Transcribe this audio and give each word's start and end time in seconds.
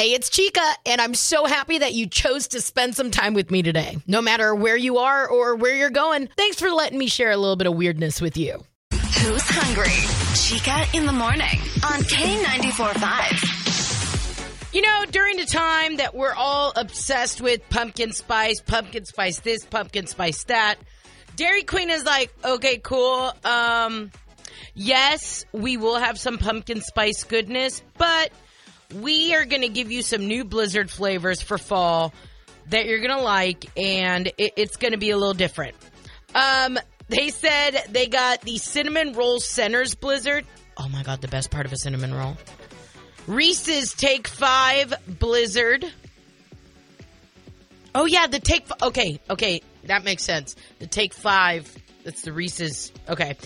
Hey, 0.00 0.14
it's 0.14 0.30
Chica, 0.30 0.64
and 0.86 0.98
I'm 0.98 1.12
so 1.12 1.44
happy 1.44 1.76
that 1.76 1.92
you 1.92 2.06
chose 2.06 2.48
to 2.48 2.62
spend 2.62 2.96
some 2.96 3.10
time 3.10 3.34
with 3.34 3.50
me 3.50 3.60
today. 3.60 3.98
No 4.06 4.22
matter 4.22 4.54
where 4.54 4.74
you 4.74 4.96
are 4.96 5.28
or 5.28 5.56
where 5.56 5.76
you're 5.76 5.90
going, 5.90 6.30
thanks 6.38 6.58
for 6.58 6.70
letting 6.70 6.98
me 6.98 7.06
share 7.06 7.30
a 7.30 7.36
little 7.36 7.56
bit 7.56 7.66
of 7.66 7.74
weirdness 7.74 8.18
with 8.18 8.38
you. 8.38 8.64
Who's 8.92 9.42
hungry? 9.44 9.92
Chica 10.34 10.86
in 10.96 11.04
the 11.04 11.12
morning 11.12 11.60
on 11.84 12.00
K94.5. 12.00 14.72
You 14.72 14.80
know, 14.80 15.04
during 15.10 15.36
the 15.36 15.44
time 15.44 15.98
that 15.98 16.14
we're 16.14 16.32
all 16.32 16.72
obsessed 16.74 17.42
with 17.42 17.60
pumpkin 17.68 18.14
spice, 18.14 18.62
pumpkin 18.62 19.04
spice 19.04 19.40
this, 19.40 19.66
pumpkin 19.66 20.06
spice 20.06 20.44
that, 20.44 20.76
Dairy 21.36 21.64
Queen 21.64 21.90
is 21.90 22.06
like, 22.06 22.32
okay, 22.42 22.78
cool. 22.78 23.34
Um, 23.44 24.10
yes, 24.72 25.44
we 25.52 25.76
will 25.76 25.98
have 25.98 26.18
some 26.18 26.38
pumpkin 26.38 26.80
spice 26.80 27.24
goodness, 27.24 27.82
but 27.98 28.32
we 28.94 29.34
are 29.34 29.44
going 29.44 29.62
to 29.62 29.68
give 29.68 29.90
you 29.90 30.02
some 30.02 30.26
new 30.26 30.44
Blizzard 30.44 30.90
flavors 30.90 31.42
for 31.42 31.58
fall 31.58 32.12
that 32.68 32.86
you're 32.86 33.00
going 33.00 33.16
to 33.16 33.22
like, 33.22 33.66
and 33.76 34.28
it, 34.38 34.54
it's 34.56 34.76
going 34.76 34.92
to 34.92 34.98
be 34.98 35.10
a 35.10 35.16
little 35.16 35.34
different. 35.34 35.76
Um, 36.34 36.78
they 37.08 37.30
said 37.30 37.82
they 37.90 38.06
got 38.06 38.42
the 38.42 38.58
cinnamon 38.58 39.12
roll 39.12 39.40
centers 39.40 39.94
Blizzard. 39.94 40.44
Oh 40.76 40.88
my 40.88 41.02
god, 41.02 41.20
the 41.20 41.28
best 41.28 41.50
part 41.50 41.66
of 41.66 41.72
a 41.72 41.76
cinnamon 41.76 42.14
roll. 42.14 42.36
Reese's 43.26 43.94
Take 43.94 44.28
Five 44.28 44.94
Blizzard. 45.06 45.84
Oh 47.94 48.06
yeah, 48.06 48.26
the 48.28 48.38
Take. 48.38 48.62
F- 48.70 48.82
okay, 48.82 49.20
okay, 49.28 49.62
that 49.84 50.04
makes 50.04 50.24
sense. 50.24 50.56
The 50.78 50.86
Take 50.86 51.12
Five. 51.12 51.76
That's 52.04 52.22
the 52.22 52.32
Reese's. 52.32 52.92
Okay, 53.08 53.36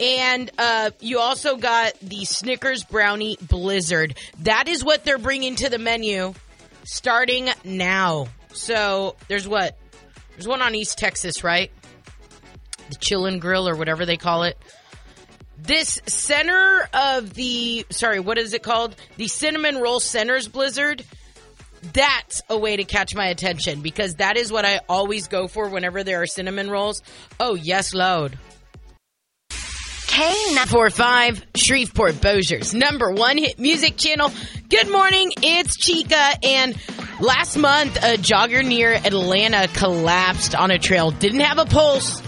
and 0.00 0.50
uh, 0.58 0.90
you 1.00 1.18
also 1.18 1.56
got 1.56 1.98
the 2.00 2.24
Snickers 2.24 2.84
Brownie 2.84 3.36
Blizzard. 3.40 4.16
That 4.40 4.68
is 4.68 4.84
what 4.84 5.04
they're 5.04 5.18
bringing 5.18 5.56
to 5.56 5.68
the 5.68 5.78
menu 5.78 6.34
starting 6.84 7.48
now. 7.64 8.28
So 8.52 9.16
there's 9.28 9.46
what? 9.48 9.78
There's 10.30 10.48
one 10.48 10.62
on 10.62 10.74
East 10.74 10.98
Texas, 10.98 11.44
right? 11.44 11.70
The 12.88 12.96
Chillin' 12.96 13.40
Grill 13.40 13.68
or 13.68 13.76
whatever 13.76 14.06
they 14.06 14.16
call 14.16 14.44
it. 14.44 14.58
This 15.58 16.00
center 16.06 16.88
of 16.92 17.34
the, 17.34 17.86
sorry, 17.90 18.18
what 18.18 18.36
is 18.36 18.52
it 18.52 18.62
called? 18.62 18.96
The 19.16 19.28
Cinnamon 19.28 19.78
Roll 19.78 20.00
Centers 20.00 20.48
Blizzard. 20.48 21.04
That's 21.92 22.42
a 22.48 22.58
way 22.58 22.76
to 22.76 22.84
catch 22.84 23.14
my 23.14 23.26
attention 23.26 23.80
because 23.80 24.16
that 24.16 24.36
is 24.36 24.50
what 24.50 24.64
I 24.64 24.80
always 24.88 25.28
go 25.28 25.48
for 25.48 25.68
whenever 25.68 26.02
there 26.04 26.22
are 26.22 26.26
cinnamon 26.26 26.70
rolls. 26.70 27.02
Oh, 27.38 27.54
yes, 27.54 27.94
load. 27.94 28.38
K945 30.12 31.42
Shreveport 31.54 32.16
Bossier's 32.16 32.74
number 32.74 33.10
one 33.10 33.38
hit 33.38 33.58
music 33.58 33.96
channel. 33.96 34.30
Good 34.68 34.90
morning, 34.90 35.32
it's 35.38 35.74
Chica. 35.78 36.32
And 36.42 36.76
last 37.18 37.56
month, 37.56 37.96
a 37.96 38.18
jogger 38.18 38.62
near 38.62 38.92
Atlanta 38.92 39.68
collapsed 39.72 40.54
on 40.54 40.70
a 40.70 40.78
trail. 40.78 41.12
Didn't 41.12 41.40
have 41.40 41.56
a 41.56 41.64
pulse, 41.64 42.22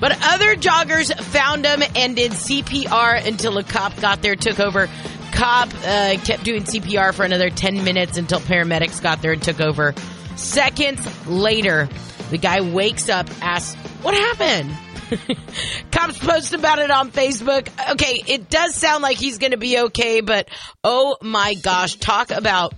but 0.00 0.16
other 0.32 0.56
joggers 0.56 1.14
found 1.24 1.66
him 1.66 1.82
and 1.94 2.16
did 2.16 2.32
CPR 2.32 3.26
until 3.26 3.58
a 3.58 3.64
cop 3.64 4.00
got 4.00 4.22
there, 4.22 4.34
took 4.34 4.58
over. 4.58 4.88
Cop 5.32 5.68
uh, 5.84 6.16
kept 6.24 6.42
doing 6.42 6.62
CPR 6.62 7.12
for 7.12 7.24
another 7.26 7.50
10 7.50 7.84
minutes 7.84 8.16
until 8.16 8.40
paramedics 8.40 9.02
got 9.02 9.20
there 9.20 9.32
and 9.32 9.42
took 9.42 9.60
over. 9.60 9.94
Seconds 10.36 11.06
later, 11.26 11.86
the 12.30 12.38
guy 12.38 12.60
wakes 12.60 13.08
up, 13.08 13.28
asks, 13.42 13.74
What 14.02 14.14
happened? 14.14 14.70
Cops 15.90 16.18
post 16.18 16.54
about 16.54 16.78
it 16.78 16.90
on 16.90 17.10
Facebook. 17.10 17.68
Okay, 17.92 18.22
it 18.26 18.48
does 18.48 18.74
sound 18.74 19.02
like 19.02 19.16
he's 19.16 19.38
going 19.38 19.50
to 19.50 19.58
be 19.58 19.78
okay, 19.78 20.20
but 20.20 20.48
oh 20.84 21.16
my 21.20 21.54
gosh, 21.54 21.96
talk 21.96 22.30
about 22.30 22.74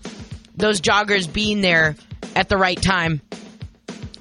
those 0.57 0.81
joggers 0.81 1.31
being 1.31 1.61
there 1.61 1.97
at 2.35 2.49
the 2.49 2.57
right 2.57 2.81
time. 2.81 3.21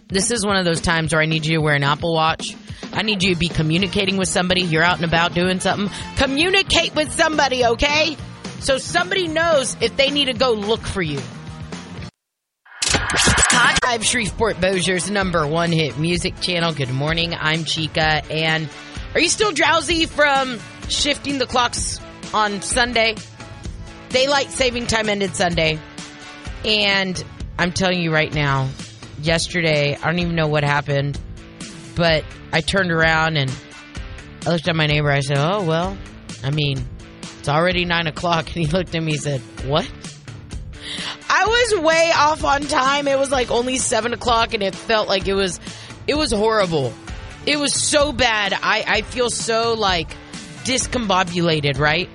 This 0.07 0.31
is 0.31 0.45
one 0.45 0.57
of 0.57 0.65
those 0.65 0.81
times 0.81 1.13
where 1.13 1.21
I 1.21 1.25
need 1.25 1.45
you 1.45 1.57
to 1.57 1.61
wear 1.61 1.75
an 1.75 1.83
Apple 1.83 2.13
Watch. 2.13 2.55
I 2.91 3.03
need 3.03 3.23
you 3.23 3.33
to 3.33 3.39
be 3.39 3.47
communicating 3.47 4.17
with 4.17 4.27
somebody. 4.27 4.61
You're 4.61 4.83
out 4.83 4.97
and 4.97 5.05
about 5.05 5.33
doing 5.33 5.61
something. 5.61 5.89
Communicate 6.17 6.93
with 6.93 7.11
somebody, 7.13 7.65
okay? 7.65 8.17
So 8.59 8.77
somebody 8.77 9.29
knows 9.29 9.77
if 9.79 9.95
they 9.95 10.11
need 10.11 10.25
to 10.25 10.33
go 10.33 10.51
look 10.51 10.81
for 10.81 11.01
you. 11.01 11.21
I'm 13.13 14.01
Shreveport 14.01 14.61
Bossier's 14.61 15.11
number 15.11 15.45
one 15.45 15.71
hit 15.71 15.97
music 15.97 16.39
channel. 16.39 16.73
Good 16.73 16.91
morning. 16.91 17.33
I'm 17.37 17.65
Chica. 17.65 18.23
And 18.31 18.69
are 19.13 19.19
you 19.19 19.27
still 19.27 19.51
drowsy 19.51 20.05
from 20.05 20.59
shifting 20.87 21.37
the 21.37 21.45
clocks 21.45 21.99
on 22.33 22.61
Sunday? 22.61 23.15
Daylight 24.09 24.49
saving 24.49 24.87
time 24.87 25.09
ended 25.09 25.35
Sunday. 25.35 25.77
And 26.63 27.21
I'm 27.57 27.73
telling 27.73 28.01
you 28.01 28.13
right 28.13 28.33
now, 28.33 28.69
yesterday, 29.21 29.97
I 29.97 30.05
don't 30.05 30.19
even 30.19 30.35
know 30.35 30.47
what 30.47 30.63
happened, 30.63 31.19
but 31.97 32.23
I 32.53 32.61
turned 32.61 32.91
around 32.91 33.35
and 33.35 33.51
I 34.45 34.51
looked 34.51 34.69
at 34.69 34.75
my 34.75 34.87
neighbor. 34.87 35.11
I 35.11 35.19
said, 35.19 35.37
Oh, 35.37 35.65
well, 35.65 35.97
I 36.45 36.51
mean, 36.51 36.87
it's 37.39 37.49
already 37.49 37.83
nine 37.83 38.07
o'clock. 38.07 38.45
And 38.55 38.55
he 38.55 38.67
looked 38.67 38.95
at 38.95 39.03
me 39.03 39.13
and 39.13 39.21
said, 39.21 39.41
What? 39.65 39.91
I 41.41 41.45
was 41.45 41.81
way 41.81 42.11
off 42.15 42.43
on 42.43 42.61
time. 42.61 43.07
It 43.07 43.17
was 43.17 43.31
like 43.31 43.49
only 43.49 43.77
seven 43.77 44.13
o'clock, 44.13 44.53
and 44.53 44.61
it 44.61 44.75
felt 44.75 45.07
like 45.07 45.27
it 45.27 45.33
was, 45.33 45.59
it 46.05 46.13
was 46.13 46.31
horrible. 46.31 46.93
It 47.47 47.57
was 47.57 47.73
so 47.73 48.11
bad. 48.11 48.53
I 48.53 48.83
I 48.87 49.01
feel 49.01 49.31
so 49.31 49.73
like 49.73 50.15
discombobulated, 50.65 51.79
right? 51.79 52.09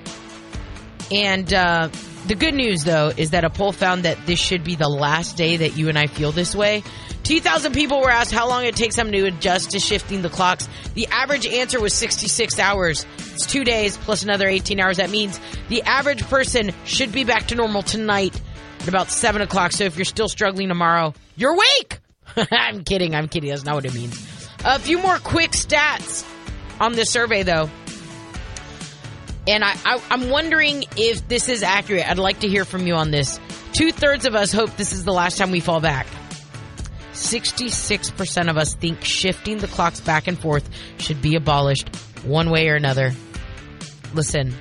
And 1.11 1.53
uh, 1.53 1.89
the 2.29 2.37
good 2.37 2.55
news, 2.55 2.85
though, 2.85 3.13
is 3.17 3.31
that 3.31 3.43
a 3.43 3.51
poll 3.51 3.73
found 3.73 4.05
that 4.05 4.17
this 4.27 4.39
should 4.39 4.63
be 4.63 4.77
the 4.77 4.89
last 4.89 5.37
day 5.37 5.57
that 5.57 5.77
you 5.77 5.89
and 5.89 5.99
I 5.99 6.07
feel 6.07 6.31
this 6.31 6.55
way. 6.55 6.85
2,000 7.25 7.73
people 7.73 8.01
were 8.01 8.11
asked 8.11 8.31
how 8.31 8.49
long 8.49 8.65
it 8.65 8.77
takes 8.77 8.95
them 8.95 9.11
to 9.11 9.25
adjust 9.25 9.73
to 9.73 9.81
shifting 9.81 10.23
the 10.23 10.29
clocks. 10.29 10.69
The 10.95 11.09
average 11.09 11.49
answer 11.49 11.81
was 11.81 11.95
66 11.95 12.61
hours. 12.61 13.05
It's 13.35 13.47
two 13.47 13.65
days 13.65 13.97
plus 13.97 14.23
another 14.23 14.47
18 14.47 14.79
hours. 14.79 14.99
That 14.99 15.11
means 15.11 15.41
the 15.69 15.83
average 15.83 16.23
person 16.29 16.71
should 16.85 17.11
be 17.11 17.25
back 17.25 17.49
to 17.49 17.57
normal 17.57 17.83
tonight 17.83 18.41
at 18.87 18.89
about 18.89 19.11
7 19.11 19.43
o'clock. 19.43 19.73
So 19.73 19.85
if 19.85 19.97
you're 19.97 20.05
still 20.05 20.29
struggling 20.29 20.69
tomorrow, 20.69 21.15
you're 21.37 21.53
awake! 21.53 21.99
I'm 22.51 22.85
kidding. 22.85 23.15
I'm 23.15 23.29
kidding. 23.29 23.51
That's 23.51 23.65
not 23.65 23.75
what 23.75 23.85
it 23.85 23.95
means. 23.95 24.49
A 24.65 24.79
few 24.79 24.99
more 24.99 25.19
quick 25.19 25.53
stats 25.53 26.27
on 26.81 26.93
this 26.93 27.11
survey, 27.11 27.43
though. 27.43 27.71
And 29.49 29.65
I, 29.65 29.75
I, 29.85 30.03
I'm 30.11 30.31
wondering 30.31 30.85
if 30.97 31.27
this 31.29 31.49
is 31.49 31.63
accurate. 31.63 32.09
I'd 32.09 32.19
like 32.19 32.41
to 32.41 32.49
hear 32.49 32.65
from 32.65 32.87
you 32.87 32.95
on 32.95 33.11
this. 33.11 33.41
Two 33.73 33.93
thirds 33.93 34.27
of 34.27 34.35
us 34.35 34.53
hope 34.53 34.77
this 34.77 34.93
is 34.93 35.05
the 35.05 35.13
last 35.13 35.39
time 35.39 35.51
we 35.51 35.61
fall 35.61 35.81
back. 35.81 36.07
66% 37.13 38.51
of 38.51 38.57
us 38.57 38.75
think 38.75 39.03
shifting 39.03 39.59
the 39.59 39.69
clocks 39.69 40.01
back 40.01 40.27
and 40.27 40.39
forth 40.39 40.69
should 40.99 41.23
be 41.23 41.35
abolished 41.35 41.89
one 42.25 42.51
way 42.51 42.69
or 42.69 42.75
another. 42.75 43.13
Listen, 44.13 44.55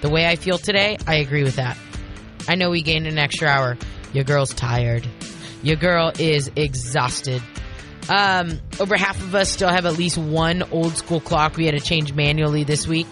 the 0.00 0.08
way 0.08 0.26
I 0.26 0.36
feel 0.36 0.58
today, 0.58 0.96
I 1.06 1.16
agree 1.16 1.42
with 1.42 1.56
that. 1.56 1.76
I 2.48 2.54
know 2.54 2.70
we 2.70 2.82
gained 2.82 3.06
an 3.06 3.18
extra 3.18 3.48
hour. 3.48 3.76
Your 4.12 4.24
girl's 4.24 4.52
tired. 4.54 5.06
Your 5.62 5.76
girl 5.76 6.12
is 6.18 6.50
exhausted. 6.56 7.42
Um, 8.08 8.60
over 8.80 8.96
half 8.96 9.20
of 9.20 9.34
us 9.34 9.50
still 9.50 9.68
have 9.68 9.86
at 9.86 9.96
least 9.96 10.18
one 10.18 10.62
old 10.72 10.96
school 10.96 11.20
clock 11.20 11.56
we 11.56 11.66
had 11.66 11.74
to 11.78 11.80
change 11.80 12.12
manually 12.12 12.64
this 12.64 12.86
week. 12.86 13.06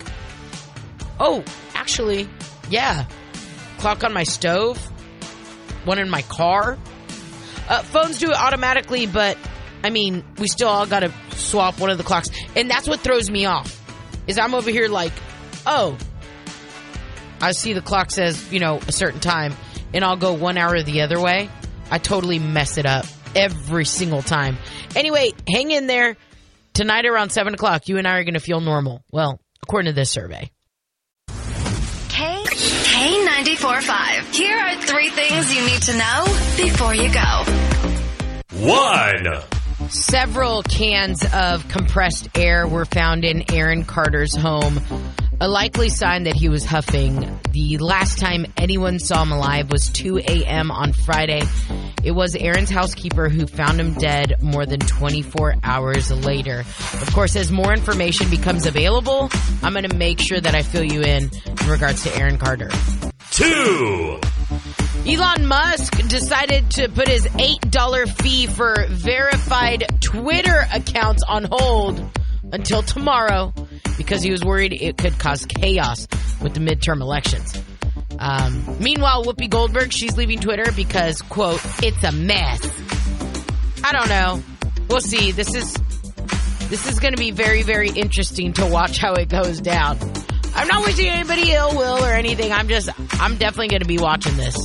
Oh, 1.20 1.44
actually, 1.74 2.28
yeah. 2.70 3.06
Clock 3.78 4.02
on 4.02 4.12
my 4.12 4.24
stove, 4.24 4.78
one 5.84 5.98
in 5.98 6.10
my 6.10 6.22
car. 6.22 6.78
Uh, 7.68 7.82
phones 7.82 8.18
do 8.18 8.30
it 8.30 8.36
automatically, 8.36 9.06
but 9.06 9.36
I 9.84 9.90
mean, 9.90 10.24
we 10.38 10.48
still 10.48 10.68
all 10.68 10.86
got 10.86 11.00
to 11.00 11.12
swap 11.32 11.78
one 11.78 11.90
of 11.90 11.98
the 11.98 12.04
clocks, 12.04 12.30
and 12.56 12.68
that's 12.70 12.88
what 12.88 13.00
throws 13.00 13.30
me 13.30 13.46
off. 13.46 13.74
Is 14.26 14.38
I'm 14.38 14.54
over 14.54 14.70
here 14.70 14.88
like, 14.88 15.12
oh, 15.66 15.96
I 17.40 17.52
see 17.52 17.72
the 17.72 17.82
clock 17.82 18.10
says 18.10 18.52
you 18.52 18.60
know 18.60 18.78
a 18.86 18.92
certain 18.92 19.20
time, 19.20 19.54
and 19.94 20.04
I'll 20.04 20.16
go 20.16 20.34
one 20.34 20.58
hour 20.58 20.82
the 20.82 21.02
other 21.02 21.20
way. 21.20 21.48
I 21.90 21.98
totally 21.98 22.38
mess 22.38 22.78
it 22.78 22.86
up 22.86 23.06
every 23.34 23.84
single 23.84 24.22
time. 24.22 24.58
Anyway, 24.96 25.32
hang 25.48 25.70
in 25.70 25.86
there. 25.86 26.16
Tonight 26.74 27.06
around 27.06 27.30
seven 27.30 27.54
o'clock, 27.54 27.88
you 27.88 27.98
and 27.98 28.06
I 28.06 28.18
are 28.18 28.24
going 28.24 28.34
to 28.34 28.40
feel 28.40 28.60
normal. 28.60 29.02
Well, 29.10 29.40
according 29.62 29.92
to 29.92 29.94
this 29.94 30.10
survey. 30.10 30.50
K 32.08 32.44
K94.5. 32.46 34.34
Here 34.34 34.56
are 34.58 34.76
three 34.82 35.10
things 35.10 35.54
you 35.54 35.64
need 35.64 35.82
to 35.82 35.96
know 35.96 36.24
before 36.56 36.94
you 36.94 37.12
go. 37.12 37.44
One. 38.60 39.42
Several 39.90 40.62
cans 40.62 41.24
of 41.32 41.66
compressed 41.68 42.36
air 42.36 42.66
were 42.66 42.84
found 42.84 43.24
in 43.24 43.50
Aaron 43.52 43.84
Carter's 43.84 44.36
home. 44.36 44.80
A 45.40 45.46
likely 45.46 45.88
sign 45.88 46.24
that 46.24 46.34
he 46.34 46.48
was 46.48 46.64
huffing. 46.64 47.38
The 47.52 47.78
last 47.78 48.18
time 48.18 48.44
anyone 48.56 48.98
saw 48.98 49.22
him 49.22 49.30
alive 49.30 49.70
was 49.70 49.88
2 49.90 50.18
a.m. 50.18 50.72
on 50.72 50.92
Friday. 50.92 51.42
It 52.02 52.10
was 52.10 52.34
Aaron's 52.34 52.70
housekeeper 52.70 53.28
who 53.28 53.46
found 53.46 53.78
him 53.78 53.94
dead 53.94 54.42
more 54.42 54.66
than 54.66 54.80
24 54.80 55.54
hours 55.62 56.10
later. 56.10 56.60
Of 56.60 57.14
course, 57.14 57.36
as 57.36 57.52
more 57.52 57.72
information 57.72 58.28
becomes 58.30 58.66
available, 58.66 59.30
I'm 59.62 59.74
going 59.74 59.88
to 59.88 59.96
make 59.96 60.18
sure 60.18 60.40
that 60.40 60.56
I 60.56 60.62
fill 60.62 60.82
you 60.82 61.02
in 61.02 61.30
in 61.46 61.68
regards 61.68 62.02
to 62.02 62.16
Aaron 62.16 62.38
Carter. 62.38 62.70
Two. 63.30 64.20
Elon 65.06 65.46
Musk 65.46 65.96
decided 66.08 66.68
to 66.72 66.88
put 66.88 67.06
his 67.06 67.26
$8 67.26 68.08
fee 68.20 68.48
for 68.48 68.74
verified 68.88 70.00
Twitter 70.00 70.66
accounts 70.74 71.22
on 71.22 71.46
hold 71.48 72.04
until 72.52 72.82
tomorrow 72.82 73.52
because 73.98 74.22
he 74.22 74.30
was 74.30 74.42
worried 74.42 74.72
it 74.72 74.96
could 74.96 75.18
cause 75.18 75.44
chaos 75.44 76.08
with 76.40 76.54
the 76.54 76.60
midterm 76.60 77.02
elections. 77.02 77.60
Um, 78.18 78.76
meanwhile, 78.80 79.24
Whoopi 79.24 79.50
Goldberg, 79.50 79.92
she's 79.92 80.16
leaving 80.16 80.40
Twitter 80.40 80.72
because, 80.72 81.20
quote, 81.22 81.60
it's 81.82 82.02
a 82.02 82.12
mess. 82.12 82.60
I 83.84 83.92
don't 83.92 84.08
know. 84.08 84.42
We'll 84.88 85.00
see. 85.00 85.32
This 85.32 85.54
is 85.54 85.74
this 86.68 86.86
is 86.86 86.98
going 86.98 87.14
to 87.14 87.18
be 87.18 87.30
very, 87.30 87.62
very 87.62 87.88
interesting 87.88 88.52
to 88.54 88.66
watch 88.66 88.98
how 88.98 89.14
it 89.14 89.28
goes 89.28 89.60
down. 89.60 89.98
I'm 90.54 90.68
not 90.68 90.84
wishing 90.84 91.06
anybody 91.06 91.52
ill 91.52 91.74
will 91.74 92.04
or 92.04 92.12
anything. 92.12 92.52
I'm 92.52 92.68
just, 92.68 92.90
I'm 93.20 93.36
definitely 93.36 93.68
going 93.68 93.82
to 93.82 93.86
be 93.86 93.98
watching 93.98 94.36
this. 94.36 94.56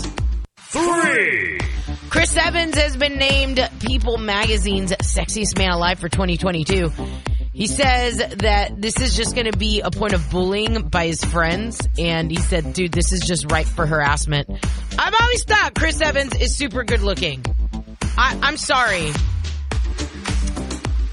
Three. 0.57 1.59
Chris 2.09 2.35
Evans 2.35 2.77
has 2.77 2.97
been 2.97 3.17
named 3.17 3.69
People 3.79 4.17
Magazine's 4.17 4.91
sexiest 4.91 5.57
man 5.57 5.71
alive 5.71 5.99
for 5.99 6.09
2022. 6.09 6.91
He 7.53 7.67
says 7.67 8.17
that 8.17 8.81
this 8.81 8.99
is 8.99 9.15
just 9.15 9.35
going 9.35 9.49
to 9.49 9.57
be 9.57 9.81
a 9.81 9.91
point 9.91 10.13
of 10.13 10.29
bullying 10.31 10.89
by 10.89 11.05
his 11.05 11.23
friends. 11.23 11.87
And 11.99 12.31
he 12.31 12.37
said, 12.37 12.73
dude, 12.73 12.91
this 12.91 13.13
is 13.13 13.21
just 13.21 13.51
ripe 13.51 13.67
for 13.67 13.85
harassment. 13.85 14.49
I've 14.97 15.13
always 15.19 15.43
thought 15.43 15.75
Chris 15.75 16.01
Evans 16.01 16.35
is 16.35 16.55
super 16.55 16.83
good 16.83 17.01
looking. 17.01 17.45
I, 18.17 18.39
I'm 18.41 18.57
sorry. 18.57 19.11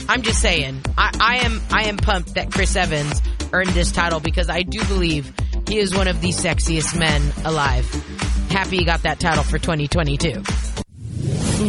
I'm 0.09 0.23
just 0.23 0.41
saying. 0.41 0.83
I, 0.99 1.11
I 1.21 1.37
am 1.45 1.61
I 1.71 1.85
am 1.85 1.97
pumped 1.97 2.35
that 2.35 2.51
Chris 2.51 2.75
Evans 2.75 3.23
earned 3.53 3.71
this 3.71 3.93
title 3.93 4.19
because 4.19 4.51
I 4.51 4.63
do 4.63 4.85
believe 4.87 5.33
he 5.69 5.79
is 5.79 5.95
one 5.95 6.09
of 6.09 6.21
the 6.21 6.31
sexiest 6.31 6.99
men 6.99 7.23
alive. 7.45 7.87
Happy 8.51 8.79
he 8.79 8.85
got 8.85 9.03
that 9.03 9.21
title 9.21 9.45
for 9.45 9.59
2022. 9.59 10.43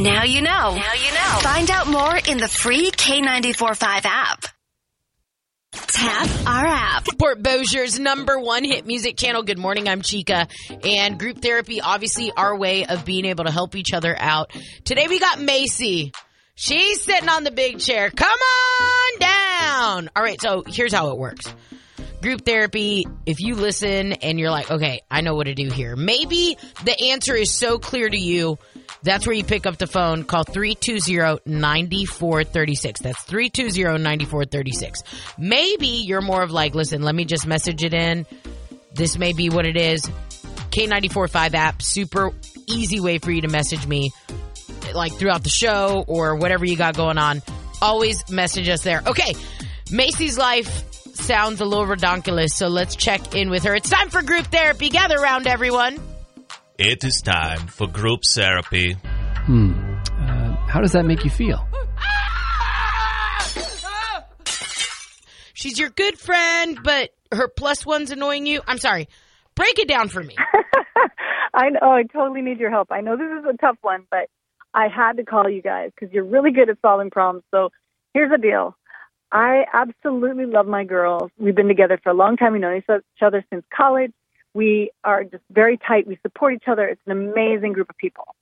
Now 0.01 0.23
you 0.23 0.41
know. 0.41 0.75
Now 0.75 0.93
you 0.93 1.13
know. 1.13 1.39
Find 1.41 1.69
out 1.69 1.87
more 1.87 2.17
in 2.17 2.39
the 2.39 2.47
free 2.47 2.89
K945 2.89 4.05
app. 4.05 4.45
Tap 6.01 6.47
our 6.47 6.65
app. 6.65 7.05
Port 7.19 7.43
Bossier's 7.43 7.99
number 7.99 8.39
one 8.39 8.63
hit 8.63 8.87
music 8.87 9.17
channel. 9.17 9.43
Good 9.43 9.59
morning, 9.59 9.87
I'm 9.87 10.01
Chica. 10.01 10.47
And 10.83 11.19
group 11.19 11.43
therapy, 11.43 11.79
obviously 11.79 12.31
our 12.35 12.57
way 12.57 12.87
of 12.87 13.05
being 13.05 13.23
able 13.25 13.43
to 13.43 13.51
help 13.51 13.75
each 13.75 13.93
other 13.93 14.15
out. 14.17 14.51
Today 14.83 15.05
we 15.07 15.19
got 15.19 15.39
Macy. 15.39 16.11
She's 16.55 17.03
sitting 17.03 17.29
on 17.29 17.43
the 17.43 17.51
big 17.51 17.77
chair. 17.77 18.09
Come 18.09 18.27
on 18.27 19.19
down. 19.19 20.09
All 20.15 20.23
right, 20.23 20.41
so 20.41 20.63
here's 20.65 20.91
how 20.91 21.11
it 21.11 21.19
works. 21.19 21.53
Group 22.21 22.45
therapy, 22.45 23.05
if 23.25 23.39
you 23.39 23.55
listen 23.55 24.13
and 24.13 24.39
you're 24.39 24.51
like, 24.51 24.69
okay, 24.69 25.01
I 25.09 25.21
know 25.21 25.33
what 25.33 25.47
to 25.47 25.55
do 25.55 25.71
here. 25.71 25.95
Maybe 25.95 26.55
the 26.83 27.01
answer 27.09 27.35
is 27.35 27.51
so 27.51 27.79
clear 27.79 28.07
to 28.07 28.17
you. 28.17 28.59
That's 29.01 29.25
where 29.25 29.35
you 29.35 29.43
pick 29.43 29.65
up 29.65 29.79
the 29.79 29.87
phone, 29.87 30.23
call 30.23 30.45
320-9436. 30.45 32.99
That's 32.99 33.25
320-9436. 33.25 35.01
Maybe 35.39 35.87
you're 35.87 36.21
more 36.21 36.43
of 36.43 36.51
like, 36.51 36.75
listen, 36.75 37.01
let 37.01 37.15
me 37.15 37.25
just 37.25 37.47
message 37.47 37.83
it 37.83 37.95
in. 37.95 38.27
This 38.93 39.17
may 39.17 39.33
be 39.33 39.49
what 39.49 39.65
it 39.65 39.75
is. 39.75 40.05
K945 40.69 41.55
app, 41.55 41.81
super 41.81 42.31
easy 42.67 42.99
way 42.99 43.17
for 43.17 43.31
you 43.31 43.41
to 43.41 43.47
message 43.47 43.87
me 43.87 44.11
like 44.93 45.13
throughout 45.13 45.41
the 45.43 45.49
show 45.49 46.05
or 46.07 46.35
whatever 46.35 46.65
you 46.65 46.77
got 46.77 46.95
going 46.95 47.17
on, 47.17 47.41
always 47.81 48.29
message 48.29 48.69
us 48.69 48.83
there. 48.83 49.01
Okay, 49.07 49.33
Macy's 49.91 50.37
life 50.37 50.83
sounds 51.21 51.61
a 51.61 51.65
little 51.65 51.85
redonkulous, 51.85 52.49
so 52.49 52.67
let's 52.67 52.95
check 52.95 53.35
in 53.35 53.49
with 53.49 53.63
her. 53.63 53.75
It's 53.75 53.89
time 53.89 54.09
for 54.09 54.21
group 54.21 54.47
therapy. 54.47 54.89
Gather 54.89 55.15
around, 55.15 55.47
everyone. 55.47 55.99
It 56.77 57.03
is 57.03 57.21
time 57.21 57.67
for 57.67 57.87
group 57.87 58.21
therapy. 58.33 58.93
Hmm. 58.93 59.71
Uh, 60.11 60.55
how 60.67 60.81
does 60.81 60.93
that 60.93 61.05
make 61.05 61.23
you 61.23 61.29
feel? 61.29 61.67
She's 65.53 65.77
your 65.77 65.89
good 65.89 66.17
friend, 66.17 66.79
but 66.83 67.11
her 67.31 67.47
plus 67.47 67.85
one's 67.85 68.09
annoying 68.09 68.47
you. 68.47 68.61
I'm 68.67 68.79
sorry. 68.79 69.07
Break 69.53 69.77
it 69.77 69.87
down 69.87 70.07
for 70.07 70.23
me. 70.23 70.35
I 71.53 71.69
know. 71.69 71.91
I 71.91 72.03
totally 72.03 72.41
need 72.41 72.59
your 72.59 72.71
help. 72.71 72.87
I 72.91 73.01
know 73.01 73.15
this 73.15 73.27
is 73.39 73.45
a 73.47 73.57
tough 73.57 73.77
one, 73.81 74.07
but 74.09 74.29
I 74.73 74.87
had 74.87 75.17
to 75.17 75.23
call 75.23 75.49
you 75.49 75.61
guys 75.61 75.91
because 75.93 76.13
you're 76.13 76.25
really 76.25 76.51
good 76.51 76.69
at 76.69 76.77
solving 76.81 77.11
problems. 77.11 77.43
So 77.51 77.69
here's 78.13 78.31
the 78.31 78.37
deal. 78.37 78.75
I 79.31 79.63
absolutely 79.73 80.45
love 80.45 80.67
my 80.67 80.83
girls. 80.83 81.31
We've 81.37 81.55
been 81.55 81.67
together 81.67 81.99
for 82.03 82.09
a 82.09 82.13
long 82.13 82.35
time. 82.37 82.53
We 82.53 82.59
know 82.59 82.75
each 82.75 82.85
other 83.21 83.43
since 83.49 83.63
college. 83.75 84.11
We 84.53 84.91
are 85.03 85.23
just 85.23 85.43
very 85.51 85.77
tight. 85.77 86.05
We 86.07 86.17
support 86.21 86.53
each 86.53 86.67
other. 86.67 86.85
It's 86.87 87.01
an 87.05 87.11
amazing 87.13 87.73
group 87.73 87.89
of 87.89 87.97
people. 87.97 88.35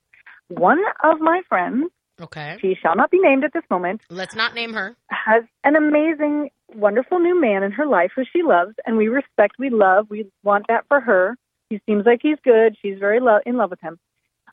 One 0.48 0.80
of 1.04 1.20
my 1.20 1.42
friends, 1.48 1.92
Okay. 2.20 2.58
she 2.60 2.76
shall 2.82 2.96
not 2.96 3.12
be 3.12 3.20
named 3.20 3.44
at 3.44 3.54
this 3.54 3.64
moment, 3.70 4.02
Let's 4.10 4.36
not 4.36 4.56
name 4.56 4.74
her. 4.74 4.96
has 5.10 5.44
an 5.64 5.76
amazing, 5.76 6.50
wonderful 6.74 7.20
new 7.20 7.40
man 7.40 7.62
in 7.64 7.72
her 7.74 7.86
life 7.86 8.12
who 8.16 8.24
she 8.34 8.42
loves, 8.42 8.74
and 8.86 8.98
we 8.98 9.08
respect, 9.08 9.56
we 9.60 9.70
love, 9.70 10.08
we 10.10 10.26
want 10.44 10.66
that 10.70 10.86
for 10.88 11.00
her. 11.00 11.38
He 11.70 11.80
seems 11.86 12.06
like 12.08 12.20
he's 12.24 12.40
good. 12.44 12.76
She's 12.82 12.98
very 12.98 13.20
lo- 13.20 13.40
in 13.46 13.56
love 13.58 13.70
with 13.70 13.80
him. 13.82 14.00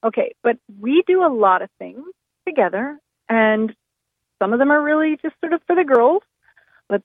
Okay, 0.04 0.34
but 0.42 0.58
we 0.78 1.02
do 1.06 1.24
a 1.24 1.32
lot 1.32 1.62
of 1.62 1.70
things 1.78 2.04
together, 2.46 2.98
and 3.30 3.74
some 4.38 4.52
of 4.52 4.58
them 4.58 4.70
are 4.70 4.82
really 4.82 5.18
just 5.22 5.34
sort 5.40 5.52
of 5.52 5.62
for 5.66 5.76
the 5.76 5.84
girls. 5.84 6.22
But 6.88 7.02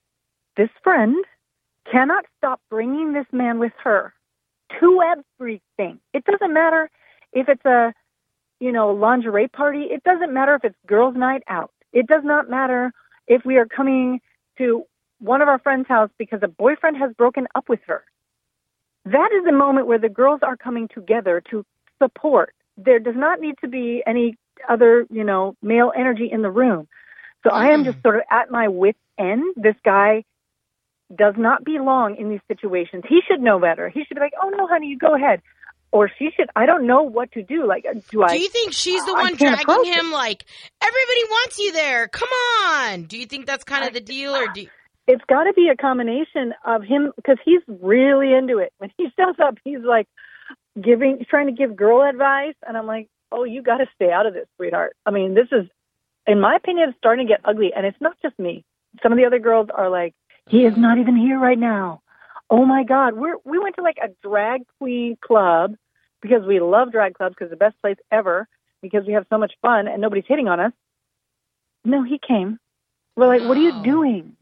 this 0.57 0.69
friend 0.83 1.15
cannot 1.91 2.25
stop 2.37 2.61
bringing 2.69 3.13
this 3.13 3.25
man 3.31 3.59
with 3.59 3.73
her 3.83 4.13
to 4.79 5.01
everything. 5.01 5.99
It 6.13 6.23
doesn't 6.25 6.53
matter 6.53 6.89
if 7.33 7.49
it's 7.49 7.65
a, 7.65 7.93
you 8.59 8.71
know, 8.71 8.91
lingerie 8.91 9.47
party. 9.47 9.83
It 9.83 10.03
doesn't 10.03 10.33
matter 10.33 10.55
if 10.55 10.63
it's 10.63 10.75
girls' 10.87 11.15
night 11.15 11.43
out. 11.47 11.71
It 11.93 12.07
does 12.07 12.23
not 12.23 12.49
matter 12.49 12.91
if 13.27 13.43
we 13.45 13.57
are 13.57 13.65
coming 13.65 14.21
to 14.57 14.83
one 15.19 15.41
of 15.41 15.47
our 15.47 15.59
friends' 15.59 15.87
house 15.87 16.09
because 16.17 16.39
a 16.43 16.47
boyfriend 16.47 16.97
has 16.97 17.13
broken 17.13 17.47
up 17.55 17.69
with 17.69 17.79
her. 17.87 18.03
That 19.05 19.29
is 19.33 19.45
the 19.45 19.51
moment 19.51 19.87
where 19.87 19.97
the 19.97 20.09
girls 20.09 20.41
are 20.43 20.57
coming 20.57 20.87
together 20.93 21.41
to 21.49 21.65
support. 22.01 22.53
There 22.77 22.99
does 22.99 23.15
not 23.15 23.39
need 23.39 23.55
to 23.61 23.67
be 23.67 24.03
any 24.05 24.37
other, 24.69 25.05
you 25.09 25.23
know, 25.23 25.55
male 25.61 25.91
energy 25.95 26.29
in 26.31 26.41
the 26.41 26.51
room. 26.51 26.87
So 27.43 27.51
I 27.51 27.69
am 27.69 27.83
just 27.83 27.97
mm-hmm. 27.97 28.07
sort 28.07 28.15
of 28.17 28.21
at 28.29 28.51
my 28.51 28.67
wit's 28.67 28.99
end. 29.17 29.43
This 29.55 29.75
guy 29.83 30.23
does 31.15 31.33
not 31.37 31.63
belong 31.63 32.15
in 32.17 32.29
these 32.29 32.41
situations. 32.47 33.03
He 33.07 33.21
should 33.27 33.41
know 33.41 33.59
better. 33.59 33.89
He 33.89 34.03
should 34.05 34.15
be 34.15 34.21
like, 34.21 34.33
"Oh 34.41 34.49
no, 34.49 34.67
honey, 34.67 34.87
you 34.87 34.97
go 34.97 35.15
ahead," 35.15 35.41
or 35.91 36.09
she 36.19 36.29
should. 36.35 36.49
I 36.55 36.65
don't 36.65 36.87
know 36.87 37.03
what 37.03 37.31
to 37.33 37.43
do. 37.43 37.67
Like, 37.67 37.85
uh, 37.89 37.99
do 38.09 38.23
I? 38.23 38.37
Do 38.37 38.41
you 38.41 38.49
think 38.49 38.73
she's 38.73 39.03
the 39.05 39.13
one 39.13 39.35
dragging 39.35 39.61
approach 39.61 39.87
it. 39.87 39.99
him 39.99 40.11
like, 40.11 40.45
everybody 40.81 41.23
wants 41.29 41.59
you 41.59 41.73
there? 41.73 42.07
Come 42.07 42.29
on. 42.29 43.03
Do 43.03 43.17
you 43.17 43.25
think 43.25 43.45
that's 43.45 43.63
kind 43.63 43.85
of 43.85 43.93
the 43.93 44.01
deal 44.01 44.35
or 44.35 44.47
do 44.53 44.61
you, 44.61 44.69
it's 45.07 45.23
got 45.27 45.43
to 45.43 45.53
be 45.53 45.69
a 45.71 45.75
combination 45.75 46.53
of 46.65 46.83
him 46.83 47.11
because 47.15 47.37
he's 47.43 47.61
really 47.67 48.33
into 48.33 48.59
it. 48.59 48.71
When 48.77 48.91
he 48.97 49.05
shows 49.19 49.35
up, 49.43 49.55
he's 49.63 49.83
like 49.83 50.07
giving, 50.79 51.25
trying 51.29 51.47
to 51.47 51.53
give 51.53 51.75
girl 51.75 52.07
advice, 52.07 52.55
and 52.65 52.77
I'm 52.77 52.87
like, 52.87 53.09
"Oh, 53.31 53.43
you 53.43 53.61
got 53.61 53.77
to 53.77 53.85
stay 53.95 54.11
out 54.11 54.25
of 54.25 54.33
this, 54.33 54.47
sweetheart." 54.57 54.95
I 55.05 55.11
mean, 55.11 55.33
this 55.33 55.47
is, 55.51 55.67
in 56.27 56.39
my 56.39 56.55
opinion, 56.55 56.89
it's 56.89 56.97
starting 56.97 57.27
to 57.27 57.33
get 57.33 57.41
ugly, 57.45 57.71
and 57.75 57.85
it's 57.85 57.99
not 57.99 58.15
just 58.21 58.37
me. 58.37 58.63
Some 59.01 59.11
of 59.11 59.17
the 59.17 59.25
other 59.25 59.39
girls 59.39 59.69
are 59.73 59.89
like, 59.89 60.13
"He 60.49 60.65
is 60.65 60.77
not 60.77 60.97
even 60.97 61.15
here 61.15 61.39
right 61.39 61.57
now." 61.57 62.01
Oh 62.49 62.65
my 62.65 62.83
God, 62.83 63.13
we're 63.13 63.37
we 63.45 63.59
went 63.59 63.75
to 63.75 63.81
like 63.81 63.97
a 64.03 64.09
drag 64.21 64.61
queen 64.79 65.17
club 65.21 65.75
because 66.21 66.45
we 66.45 66.59
love 66.59 66.91
drag 66.91 67.15
clubs 67.15 67.35
because 67.37 67.49
the 67.49 67.55
best 67.55 67.79
place 67.81 67.97
ever 68.11 68.47
because 68.81 69.05
we 69.05 69.13
have 69.13 69.25
so 69.29 69.37
much 69.37 69.53
fun 69.61 69.87
and 69.87 70.01
nobody's 70.01 70.25
hitting 70.27 70.47
on 70.47 70.59
us. 70.59 70.73
No, 71.85 72.03
he 72.03 72.19
came. 72.25 72.59
We're 73.15 73.27
like, 73.27 73.41
what 73.41 73.57
are 73.57 73.61
you 73.61 73.83
doing? 73.83 74.35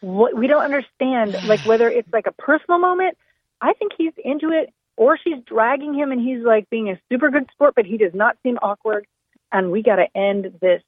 What 0.00 0.36
we 0.36 0.46
don't 0.46 0.62
understand, 0.62 1.36
like 1.44 1.60
whether 1.60 1.88
it's 1.88 2.08
like 2.12 2.26
a 2.26 2.32
personal 2.32 2.78
moment. 2.78 3.16
I 3.60 3.72
think 3.72 3.92
he's 3.96 4.12
into 4.22 4.50
it, 4.50 4.72
or 4.96 5.18
she's 5.22 5.42
dragging 5.46 5.94
him, 5.94 6.12
and 6.12 6.20
he's 6.20 6.44
like 6.44 6.68
being 6.70 6.90
a 6.90 7.00
super 7.10 7.30
good 7.30 7.48
sport, 7.52 7.74
but 7.74 7.86
he 7.86 7.96
does 7.96 8.12
not 8.14 8.36
seem 8.42 8.58
awkward. 8.58 9.06
And 9.52 9.70
we 9.70 9.82
got 9.82 9.96
to 9.96 10.06
end 10.14 10.58
this. 10.60 10.82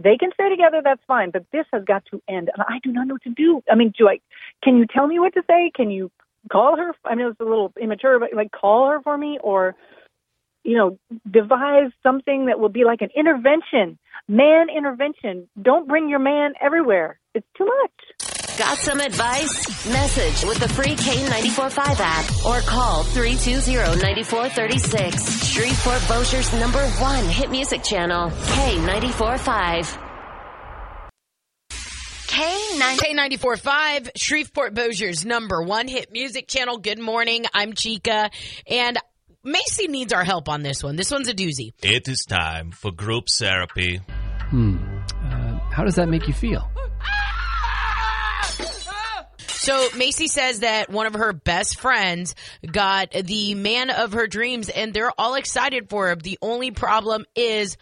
They 0.00 0.16
can 0.16 0.30
stay 0.32 0.48
together, 0.48 0.80
that's 0.82 1.02
fine, 1.08 1.30
but 1.32 1.44
this 1.52 1.66
has 1.72 1.82
got 1.84 2.04
to 2.12 2.22
end. 2.28 2.50
And 2.54 2.64
I 2.68 2.78
do 2.82 2.92
not 2.92 3.08
know 3.08 3.14
what 3.14 3.22
to 3.24 3.30
do. 3.30 3.62
I 3.70 3.74
mean, 3.74 3.92
do 3.98 4.08
I? 4.08 4.20
Can 4.62 4.78
you 4.78 4.86
tell 4.86 5.06
me 5.08 5.18
what 5.18 5.34
to 5.34 5.42
say? 5.48 5.72
Can 5.74 5.90
you 5.90 6.10
call 6.50 6.76
her? 6.76 6.94
I 7.04 7.16
know 7.16 7.30
it's 7.30 7.40
a 7.40 7.44
little 7.44 7.72
immature, 7.80 8.18
but 8.20 8.32
like 8.34 8.52
call 8.52 8.88
her 8.90 9.00
for 9.02 9.18
me, 9.18 9.38
or 9.42 9.74
you 10.62 10.76
know, 10.76 10.98
devise 11.28 11.90
something 12.02 12.46
that 12.46 12.60
will 12.60 12.68
be 12.68 12.84
like 12.84 13.00
an 13.00 13.10
intervention, 13.16 13.98
man 14.28 14.68
intervention. 14.68 15.48
Don't 15.60 15.88
bring 15.88 16.08
your 16.08 16.18
man 16.18 16.52
everywhere. 16.60 17.18
It's 17.34 17.46
too 17.56 17.64
much. 17.64 18.17
Got 18.58 18.78
some 18.78 18.98
advice? 18.98 19.86
Message 19.86 20.48
with 20.48 20.58
the 20.58 20.68
free 20.68 20.96
K945 20.96 22.00
app 22.00 22.24
or 22.44 22.60
call 22.62 23.04
320-9436. 23.04 25.54
Shreveport 25.54 26.00
Bossier's 26.08 26.52
number 26.58 26.84
one 27.00 27.24
hit 27.26 27.52
music 27.52 27.84
channel, 27.84 28.30
K945. 28.30 29.96
K9 32.26 32.98
K94.5, 32.98 34.10
Shreveport 34.16 34.74
Bossier's 34.74 35.24
number 35.24 35.62
one 35.62 35.86
hit 35.86 36.10
music 36.10 36.48
channel. 36.48 36.78
Good 36.78 36.98
morning. 36.98 37.44
I'm 37.54 37.74
Chica. 37.74 38.28
And 38.66 38.98
Macy 39.44 39.86
needs 39.86 40.12
our 40.12 40.24
help 40.24 40.48
on 40.48 40.64
this 40.64 40.82
one. 40.82 40.96
This 40.96 41.12
one's 41.12 41.28
a 41.28 41.34
doozy. 41.34 41.74
It 41.80 42.08
is 42.08 42.24
time 42.24 42.72
for 42.72 42.90
group 42.90 43.28
therapy. 43.28 44.00
Hmm. 44.50 44.78
Uh, 45.22 45.60
how 45.70 45.84
does 45.84 45.94
that 45.94 46.08
make 46.08 46.26
you 46.26 46.34
feel? 46.34 46.68
So 49.58 49.88
Macy 49.96 50.28
says 50.28 50.60
that 50.60 50.88
one 50.88 51.06
of 51.06 51.14
her 51.14 51.32
best 51.32 51.80
friends 51.80 52.36
got 52.64 53.10
the 53.10 53.54
man 53.54 53.90
of 53.90 54.12
her 54.12 54.28
dreams 54.28 54.68
and 54.68 54.94
they're 54.94 55.12
all 55.18 55.34
excited 55.34 55.90
for 55.90 56.10
him. 56.10 56.20
The 56.20 56.38
only 56.40 56.70
problem 56.70 57.24
is 57.34 57.76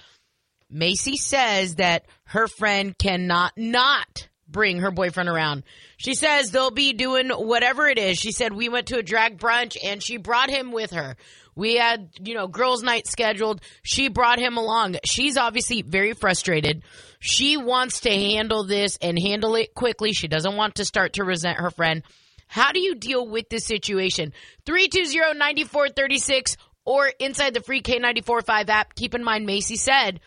Macy 0.70 1.16
says 1.16 1.76
that 1.76 2.06
her 2.24 2.48
friend 2.48 2.96
cannot 2.96 3.52
not 3.56 4.28
bring 4.48 4.78
her 4.78 4.90
boyfriend 4.90 5.28
around. 5.28 5.64
She 5.98 6.14
says 6.14 6.50
they'll 6.50 6.70
be 6.70 6.92
doing 6.92 7.28
whatever 7.28 7.86
it 7.86 7.98
is. 7.98 8.18
She 8.18 8.32
said 8.32 8.52
we 8.52 8.68
went 8.68 8.86
to 8.88 8.98
a 8.98 9.02
drag 9.02 9.38
brunch 9.38 9.76
and 9.84 10.02
she 10.02 10.16
brought 10.16 10.50
him 10.50 10.72
with 10.72 10.92
her. 10.92 11.16
We 11.54 11.76
had, 11.76 12.10
you 12.22 12.34
know, 12.34 12.48
girls' 12.48 12.82
night 12.82 13.06
scheduled. 13.06 13.60
She 13.82 14.08
brought 14.08 14.38
him 14.38 14.56
along. 14.56 14.96
She's 15.04 15.36
obviously 15.36 15.82
very 15.82 16.12
frustrated. 16.12 16.82
She 17.20 17.56
wants 17.56 18.00
to 18.00 18.10
handle 18.10 18.64
this 18.64 18.98
and 19.00 19.18
handle 19.18 19.54
it 19.56 19.74
quickly. 19.74 20.12
She 20.12 20.28
doesn't 20.28 20.56
want 20.56 20.76
to 20.76 20.84
start 20.84 21.14
to 21.14 21.24
resent 21.24 21.58
her 21.58 21.70
friend. 21.70 22.02
How 22.46 22.72
do 22.72 22.80
you 22.80 22.94
deal 22.94 23.26
with 23.26 23.48
this 23.48 23.64
situation? 23.64 24.32
320-9436 24.66 26.56
or 26.84 27.10
inside 27.18 27.54
the 27.54 27.60
free 27.60 27.82
K945 27.82 28.68
app. 28.68 28.94
Keep 28.94 29.14
in 29.14 29.24
mind, 29.24 29.46
Macy 29.46 29.76
said 29.76 30.20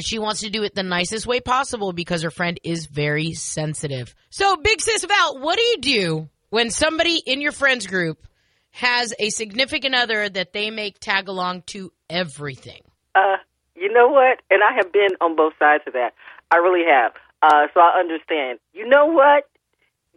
she 0.00 0.18
wants 0.18 0.40
to 0.40 0.50
do 0.50 0.62
it 0.62 0.74
the 0.74 0.82
nicest 0.82 1.26
way 1.26 1.40
possible 1.40 1.92
because 1.92 2.22
her 2.22 2.30
friend 2.30 2.58
is 2.62 2.86
very 2.86 3.32
sensitive. 3.32 4.14
So, 4.30 4.56
Big 4.56 4.80
Sis 4.80 5.04
Val, 5.04 5.38
what 5.38 5.56
do 5.56 5.62
you 5.62 5.78
do 5.78 6.28
when 6.50 6.70
somebody 6.70 7.16
in 7.16 7.40
your 7.40 7.52
friends 7.52 7.86
group 7.86 8.26
has 8.70 9.14
a 9.18 9.30
significant 9.30 9.94
other 9.94 10.28
that 10.28 10.52
they 10.52 10.70
make 10.70 10.98
tag 10.98 11.28
along 11.28 11.62
to 11.66 11.92
everything? 12.10 12.82
Uh, 13.14 13.36
you 13.74 13.92
know 13.92 14.08
what? 14.08 14.40
And 14.50 14.62
I 14.62 14.74
have 14.76 14.92
been 14.92 15.16
on 15.20 15.36
both 15.36 15.54
sides 15.58 15.84
of 15.86 15.92
that. 15.94 16.14
I 16.50 16.56
really 16.56 16.84
have. 16.88 17.12
Uh, 17.42 17.66
so 17.74 17.80
I 17.80 17.98
understand. 17.98 18.58
You 18.72 18.88
know 18.88 19.06
what? 19.06 19.44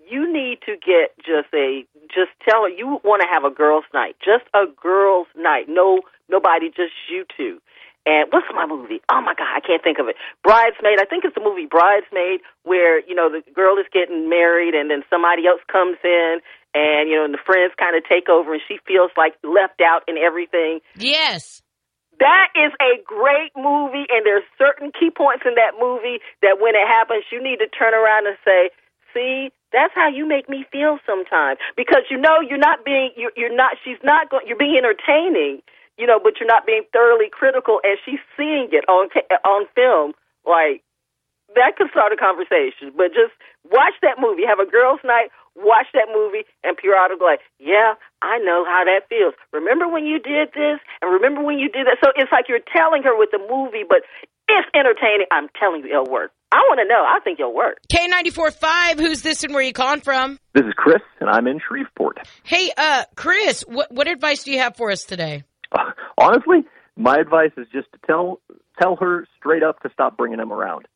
You 0.10 0.32
need 0.32 0.60
to 0.66 0.76
get 0.78 1.18
just 1.18 1.52
a 1.54 1.84
just 2.08 2.32
tell 2.48 2.64
her 2.64 2.70
you 2.70 3.00
want 3.04 3.22
to 3.22 3.28
have 3.28 3.44
a 3.44 3.54
girls' 3.54 3.84
night, 3.94 4.16
just 4.24 4.48
a 4.54 4.64
girls' 4.82 5.28
night. 5.36 5.66
No, 5.68 6.02
nobody, 6.30 6.70
just 6.70 6.96
you 7.12 7.26
two. 7.36 7.60
And 8.08 8.32
what's 8.32 8.48
my 8.56 8.66
movie? 8.66 9.02
Oh 9.12 9.20
my 9.20 9.36
God, 9.36 9.52
I 9.52 9.60
can't 9.60 9.84
think 9.84 10.00
of 10.00 10.08
it. 10.08 10.16
Bridesmaid. 10.42 11.02
I 11.02 11.06
think 11.06 11.26
it's 11.26 11.36
the 11.36 11.44
movie 11.44 11.68
Bridesmaid, 11.68 12.40
where 12.64 13.04
you 13.04 13.14
know 13.14 13.28
the 13.28 13.44
girl 13.52 13.78
is 13.78 13.86
getting 13.92 14.30
married, 14.30 14.74
and 14.76 14.90
then 14.90 15.04
somebody 15.10 15.44
else 15.46 15.60
comes 15.70 15.98
in, 16.06 16.40
and 16.74 17.10
you 17.10 17.20
know, 17.20 17.26
and 17.26 17.34
the 17.34 17.44
friends 17.46 17.74
kind 17.78 17.98
of 17.98 18.08
take 18.08 18.30
over, 18.30 18.54
and 18.54 18.64
she 18.66 18.80
feels 18.88 19.12
like 19.18 19.36
left 19.44 19.82
out 19.84 20.08
in 20.08 20.16
everything. 20.18 20.80
Yes. 20.96 21.62
That 22.20 22.50
is 22.56 22.72
a 22.82 23.02
great 23.06 23.52
movie, 23.56 24.06
and 24.10 24.26
there's 24.26 24.44
certain 24.58 24.92
key 24.92 25.12
points 25.12 25.44
in 25.46 25.56
that 25.56 25.74
movie 25.80 26.20
that 26.42 26.60
when 26.60 26.76
it 26.76 26.88
happens, 26.88 27.26
you 27.32 27.42
need 27.42 27.60
to 27.60 27.68
turn 27.68 27.94
around 27.94 28.28
and 28.28 28.38
say, 28.44 28.72
"See, 29.14 29.52
that's 29.72 29.94
how 29.94 30.08
you 30.08 30.26
make 30.26 30.50
me 30.50 30.66
feel 30.72 31.00
sometimes." 31.06 31.60
Because 31.76 32.04
you 32.10 32.18
know 32.18 32.40
you're 32.42 32.58
not 32.58 32.84
being 32.86 33.12
you're, 33.16 33.32
you're 33.36 33.56
not 33.56 33.78
she's 33.84 34.02
not 34.04 34.30
going 34.30 34.48
you're 34.48 34.58
being 34.58 34.78
entertaining, 34.78 35.62
you 35.98 36.08
know, 36.08 36.20
but 36.20 36.40
you're 36.40 36.48
not 36.48 36.66
being 36.66 36.84
thoroughly 36.92 37.30
critical, 37.30 37.82
and 37.84 37.98
she's 38.04 38.20
seeing 38.36 38.70
it 38.72 38.88
on 38.90 39.10
on 39.46 39.68
film. 39.76 40.14
Like 40.46 40.84
that 41.56 41.78
could 41.78 41.90
start 41.92 42.12
a 42.14 42.18
conversation. 42.18 42.92
But 42.96 43.14
just 43.14 43.34
watch 43.72 43.94
that 44.02 44.20
movie. 44.20 44.46
Have 44.46 44.60
a 44.60 44.66
girls' 44.70 45.00
night. 45.04 45.30
Watch 45.58 45.88
that 45.94 46.14
movie, 46.14 46.46
and 46.64 46.78
periodically, 46.78 47.26
like, 47.26 47.42
yeah, 47.58 47.98
I 48.22 48.38
know 48.40 48.64
how 48.64 48.86
that 48.86 49.10
feels. 49.10 49.34
Remember 49.52 49.88
when 49.88 50.06
you 50.06 50.20
did 50.20 50.54
this, 50.54 50.78
and 51.02 51.12
remember 51.12 51.42
when 51.42 51.58
you 51.58 51.70
did 51.70 51.88
that. 51.88 51.98
So 52.04 52.12
it's 52.16 52.32
like 52.32 52.46
you're 52.48 52.64
telling 52.72 53.02
her 53.04 53.18
with 53.18 53.32
the 53.32 53.42
movie, 53.42 53.82
but 53.88 54.06
it's 54.48 54.70
entertaining. 54.74 55.28
I'm 55.32 55.50
telling 55.60 55.82
you, 55.82 55.90
it'll 55.90 56.12
work. 56.12 56.32
I 56.52 56.58
want 56.70 56.80
to 56.80 56.88
know. 56.88 57.04
I 57.04 57.20
think 57.24 57.40
it'll 57.40 57.54
work. 57.54 57.80
K94.5, 57.92 59.00
who's 59.00 59.22
this 59.22 59.44
and 59.44 59.54
where 59.54 59.64
you 59.64 59.74
calling 59.74 60.02
from? 60.02 60.40
This 60.54 60.64
is 60.64 60.74
Chris, 60.78 61.02
and 61.20 61.30
I'm 61.30 61.48
in 61.48 61.60
Shreveport. 61.68 62.20
Hey, 62.44 62.72
uh, 62.78 63.04
Chris, 63.16 63.62
what, 63.68 63.92
what 63.92 64.08
advice 64.08 64.44
do 64.44 64.52
you 64.52 64.60
have 64.60 64.76
for 64.76 64.92
us 64.92 65.04
today? 65.04 65.44
Uh, 65.72 65.92
honestly, 66.18 66.66
my 66.96 67.16
advice 67.16 67.52
is 67.58 67.68
just 67.74 67.92
to 67.94 68.00
tell 68.06 68.42
tell 68.82 68.96
her 68.96 69.28
straight 69.38 69.64
up 69.64 69.82
to 69.82 69.90
stop 69.92 70.18
bringing 70.18 70.40
him 70.40 70.52
around. 70.52 70.88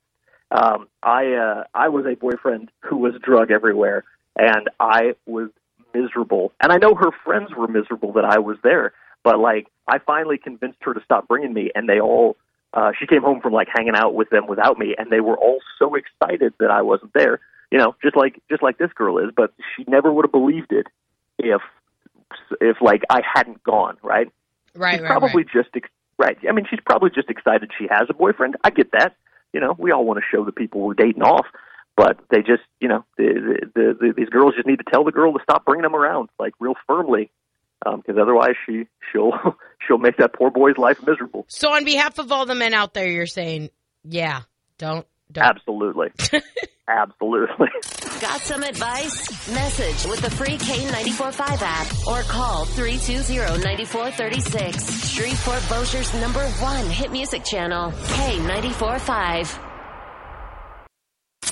Um, 0.52 0.88
I 1.04 1.34
uh, 1.34 1.64
I 1.74 1.90
was 1.90 2.06
a 2.06 2.16
boyfriend 2.16 2.70
who 2.82 2.98
was 2.98 3.14
drug 3.24 3.52
everywhere, 3.52 4.04
and 4.38 4.70
I 4.80 5.14
was 5.26 5.50
miserable. 5.94 6.52
And 6.62 6.72
I 6.72 6.78
know 6.78 6.96
her 6.96 7.12
friends 7.24 7.52
were 7.56 7.68
miserable 7.68 8.14
that 8.14 8.26
I 8.26 8.40
was 8.40 8.58
there, 8.64 8.94
but 9.24 9.40
like 9.40 9.68
I 9.88 10.00
finally 10.00 10.38
convinced 10.38 10.80
her 10.82 10.94
to 10.94 11.02
stop 11.04 11.28
bringing 11.28 11.54
me, 11.54 11.72
and 11.76 11.88
they 11.88 12.00
all. 12.00 12.38
Uh, 12.74 12.94
she 12.98 13.06
came 13.06 13.22
home 13.22 13.42
from 13.42 13.52
like 13.52 13.68
hanging 13.74 13.96
out 13.96 14.14
with 14.14 14.30
them 14.30 14.48
without 14.48 14.78
me, 14.78 14.96
and 14.98 15.12
they 15.12 15.20
were 15.20 15.38
all 15.38 15.60
so 15.78 15.96
excited 15.96 16.54
that 16.60 16.72
I 16.72 16.82
wasn't 16.82 17.12
there. 17.14 17.40
You 17.70 17.78
know, 17.78 17.96
just 18.02 18.16
like 18.16 18.42
just 18.50 18.64
like 18.64 18.78
this 18.78 18.92
girl 18.94 19.18
is, 19.18 19.32
but 19.36 19.54
she 19.76 19.84
never 19.88 20.12
would 20.12 20.26
have 20.26 20.32
believed 20.32 20.72
it 20.72 20.88
if 21.38 21.62
if 22.62 22.78
like 22.82 23.04
I 23.10 23.22
hadn't 23.22 23.62
gone. 23.64 23.98
Right? 24.02 24.32
Right. 24.74 24.94
she's 24.94 25.02
right, 25.02 25.10
probably 25.10 25.44
right. 25.44 25.54
just 25.54 25.70
ex- 25.76 25.90
right. 26.18 26.38
I 26.48 26.54
mean, 26.54 26.66
she's 26.70 26.80
probably 26.86 27.10
just 27.10 27.30
excited 27.30 27.72
she 27.78 27.88
has 27.90 28.08
a 28.10 28.14
boyfriend. 28.14 28.56
I 28.64 28.70
get 28.70 28.92
that. 28.94 29.16
You 29.54 29.60
know, 29.60 29.76
we 29.78 29.92
all 29.92 30.06
want 30.06 30.20
to 30.20 30.26
show 30.32 30.46
the 30.46 30.54
people 30.54 30.80
we're 30.80 30.94
dating 30.94 31.24
off, 31.24 31.46
but 31.96 32.20
they 32.30 32.40
just, 32.40 32.64
you 32.80 32.88
know, 32.88 33.04
the, 33.18 33.68
the, 33.76 33.98
the, 34.00 34.14
these 34.16 34.30
girls 34.30 34.54
just 34.56 34.68
need 34.68 34.78
to 34.78 34.86
tell 34.92 35.04
the 35.04 35.12
girl 35.12 35.34
to 35.34 35.40
stop 35.44 35.66
bringing 35.66 35.84
them 35.84 35.96
around, 35.96 36.30
like 36.40 36.54
real 36.60 36.74
firmly, 36.88 37.30
because 37.84 38.16
um, 38.16 38.22
otherwise 38.22 38.54
she 38.66 38.88
she'll 39.12 39.34
she'll 39.88 39.98
make 39.98 40.18
that 40.18 40.34
poor 40.34 40.52
boy's 40.52 40.78
life 40.78 41.00
miserable. 41.06 41.46
So, 41.48 41.74
on 41.74 41.86
behalf 41.86 42.20
of 42.20 42.32
all 42.32 42.46
the 42.46 42.56
men 42.56 42.74
out 42.74 42.94
there, 42.94 43.08
you're 43.08 43.26
saying, 43.26 43.70
yeah, 44.04 44.42
don't, 44.78 45.06
don't. 45.32 45.46
Absolutely, 45.46 46.10
absolutely. 46.88 47.68
Got 48.22 48.42
some 48.42 48.64
advice? 48.64 49.50
Message 49.52 50.06
with 50.10 50.22
the 50.22 50.30
free 50.30 50.58
K945 50.58 51.62
app 51.62 52.08
or 52.08 52.22
call 52.22 52.66
320-9436. 52.68 55.16
Shreveport 55.16 55.62
Bossier's 55.64 56.14
number 56.22 56.48
one 56.62 56.86
hit 56.86 57.12
music 57.12 57.44
channel, 57.44 57.92
K945. 57.92 59.71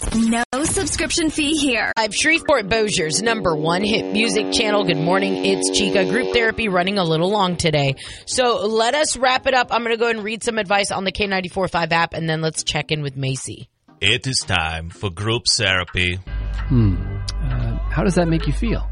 No 0.02 0.44
subscription 0.64 1.30
fee 1.30 1.56
here. 1.58 1.92
I'm 1.98 2.12
Shreveport 2.12 2.70
Bossier's 2.70 3.22
number 3.22 3.56
one 3.56 3.84
hit 3.84 4.14
music 4.14 4.52
channel. 4.54 4.86
Good 4.86 4.98
morning. 4.98 5.46
It's 5.46 5.78
Chica. 5.78 6.06
Group 6.06 6.32
therapy 6.34 6.70
running 6.70 6.98
a 6.98 7.04
little 7.04 7.30
long 7.30 7.58
today. 7.58 7.96
So 8.26 8.66
let 8.66 8.96
us 8.96 9.18
wrap 9.18 9.46
it 9.46 9.54
up. 9.54 9.68
I'm 9.72 9.84
going 9.84 9.96
to 9.96 10.00
go 10.00 10.10
and 10.10 10.24
read 10.24 10.44
some 10.44 10.58
advice 10.58 10.92
on 10.92 11.04
the 11.04 11.12
K945 11.12 11.92
app 11.92 12.14
and 12.14 12.30
then 12.30 12.42
let's 12.42 12.64
check 12.64 12.92
in 12.92 13.02
with 13.02 13.18
Macy. 13.18 13.70
It 14.00 14.26
is 14.26 14.40
time 14.40 14.90
for 14.90 15.10
group 15.10 15.44
therapy. 15.52 16.16
Hmm. 16.16 16.96
Uh, 17.44 17.78
how 17.90 18.04
does 18.04 18.16
that 18.16 18.28
make 18.28 18.48
you 18.48 18.54
feel? 18.54 18.90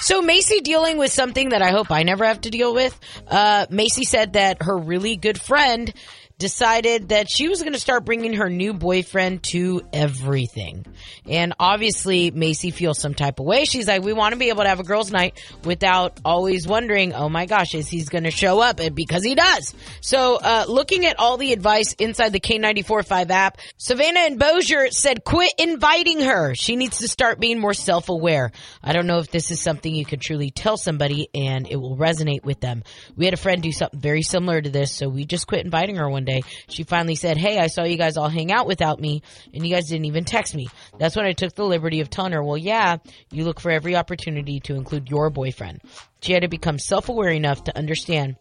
So 0.00 0.22
Macy 0.22 0.60
dealing 0.60 0.98
with 0.98 1.12
something 1.12 1.48
that 1.48 1.62
I 1.62 1.70
hope 1.70 1.90
I 1.90 2.04
never 2.04 2.24
have 2.24 2.40
to 2.42 2.50
deal 2.50 2.72
with. 2.72 2.96
Uh, 3.26 3.66
Macy 3.70 4.04
said 4.04 4.34
that 4.34 4.62
her 4.62 4.76
really 4.76 5.16
good 5.16 5.40
friend 5.40 5.92
decided 6.38 7.08
that 7.08 7.30
she 7.30 7.48
was 7.48 7.62
going 7.62 7.72
to 7.72 7.78
start 7.78 8.04
bringing 8.04 8.34
her 8.34 8.50
new 8.50 8.74
boyfriend 8.74 9.42
to 9.42 9.80
everything. 9.92 10.84
And 11.26 11.54
obviously, 11.58 12.30
Macy 12.30 12.70
feels 12.70 12.98
some 12.98 13.14
type 13.14 13.40
of 13.40 13.46
way. 13.46 13.64
She's 13.64 13.88
like, 13.88 14.02
we 14.02 14.12
want 14.12 14.34
to 14.34 14.38
be 14.38 14.50
able 14.50 14.64
to 14.64 14.68
have 14.68 14.80
a 14.80 14.84
girls' 14.84 15.10
night 15.10 15.42
without 15.64 16.20
always 16.24 16.66
wondering, 16.66 17.14
oh 17.14 17.30
my 17.30 17.46
gosh, 17.46 17.74
is 17.74 17.88
he's 17.88 18.10
going 18.10 18.24
to 18.24 18.30
show 18.30 18.60
up? 18.60 18.80
And 18.80 18.94
because 18.94 19.24
he 19.24 19.34
does. 19.34 19.74
So, 20.02 20.36
uh, 20.36 20.66
looking 20.68 21.06
at 21.06 21.18
all 21.18 21.38
the 21.38 21.52
advice 21.54 21.94
inside 21.94 22.32
the 22.32 22.40
K945 22.40 23.30
app, 23.30 23.58
Savannah 23.78 24.20
and 24.20 24.38
Bossier 24.38 24.90
said, 24.90 25.24
quit 25.24 25.54
inviting 25.58 26.20
her. 26.20 26.54
She 26.54 26.76
needs 26.76 26.98
to 26.98 27.08
start 27.08 27.40
being 27.40 27.58
more 27.58 27.74
self 27.74 28.10
aware. 28.10 28.52
I 28.82 28.92
don't 28.92 29.06
know 29.06 29.18
if 29.18 29.30
this 29.30 29.50
is 29.50 29.60
something 29.60 29.94
you 29.94 30.04
can 30.04 30.20
truly 30.20 30.50
tell 30.50 30.76
somebody 30.76 31.28
and 31.34 31.66
it 31.66 31.76
will 31.76 31.96
resonate 31.96 32.44
with 32.44 32.60
them. 32.60 32.82
We 33.16 33.24
had 33.24 33.32
a 33.32 33.38
friend 33.38 33.62
do 33.62 33.72
something 33.72 33.98
very 33.98 34.22
similar 34.22 34.60
to 34.60 34.68
this, 34.68 34.92
so 34.92 35.08
we 35.08 35.24
just 35.24 35.46
quit 35.46 35.64
inviting 35.64 35.96
her 35.96 36.08
one 36.10 36.25
day. 36.26 36.42
She 36.68 36.82
finally 36.82 37.14
said, 37.14 37.36
Hey, 37.36 37.58
I 37.58 37.68
saw 37.68 37.84
you 37.84 37.96
guys 37.96 38.16
all 38.16 38.28
hang 38.28 38.52
out 38.52 38.66
without 38.66 39.00
me, 39.00 39.22
and 39.54 39.66
you 39.66 39.74
guys 39.74 39.88
didn't 39.88 40.04
even 40.04 40.24
text 40.24 40.54
me. 40.54 40.68
That's 40.98 41.16
when 41.16 41.26
I 41.26 41.32
took 41.32 41.54
the 41.54 41.64
liberty 41.64 42.00
of 42.00 42.10
telling 42.10 42.32
her, 42.32 42.42
Well, 42.42 42.58
yeah, 42.58 42.98
you 43.32 43.44
look 43.44 43.60
for 43.60 43.70
every 43.70 43.96
opportunity 43.96 44.60
to 44.60 44.74
include 44.74 45.08
your 45.08 45.30
boyfriend. 45.30 45.80
She 46.20 46.32
had 46.32 46.42
to 46.42 46.48
become 46.48 46.78
self 46.78 47.08
aware 47.08 47.30
enough 47.30 47.64
to 47.64 47.76
understand 47.76 48.36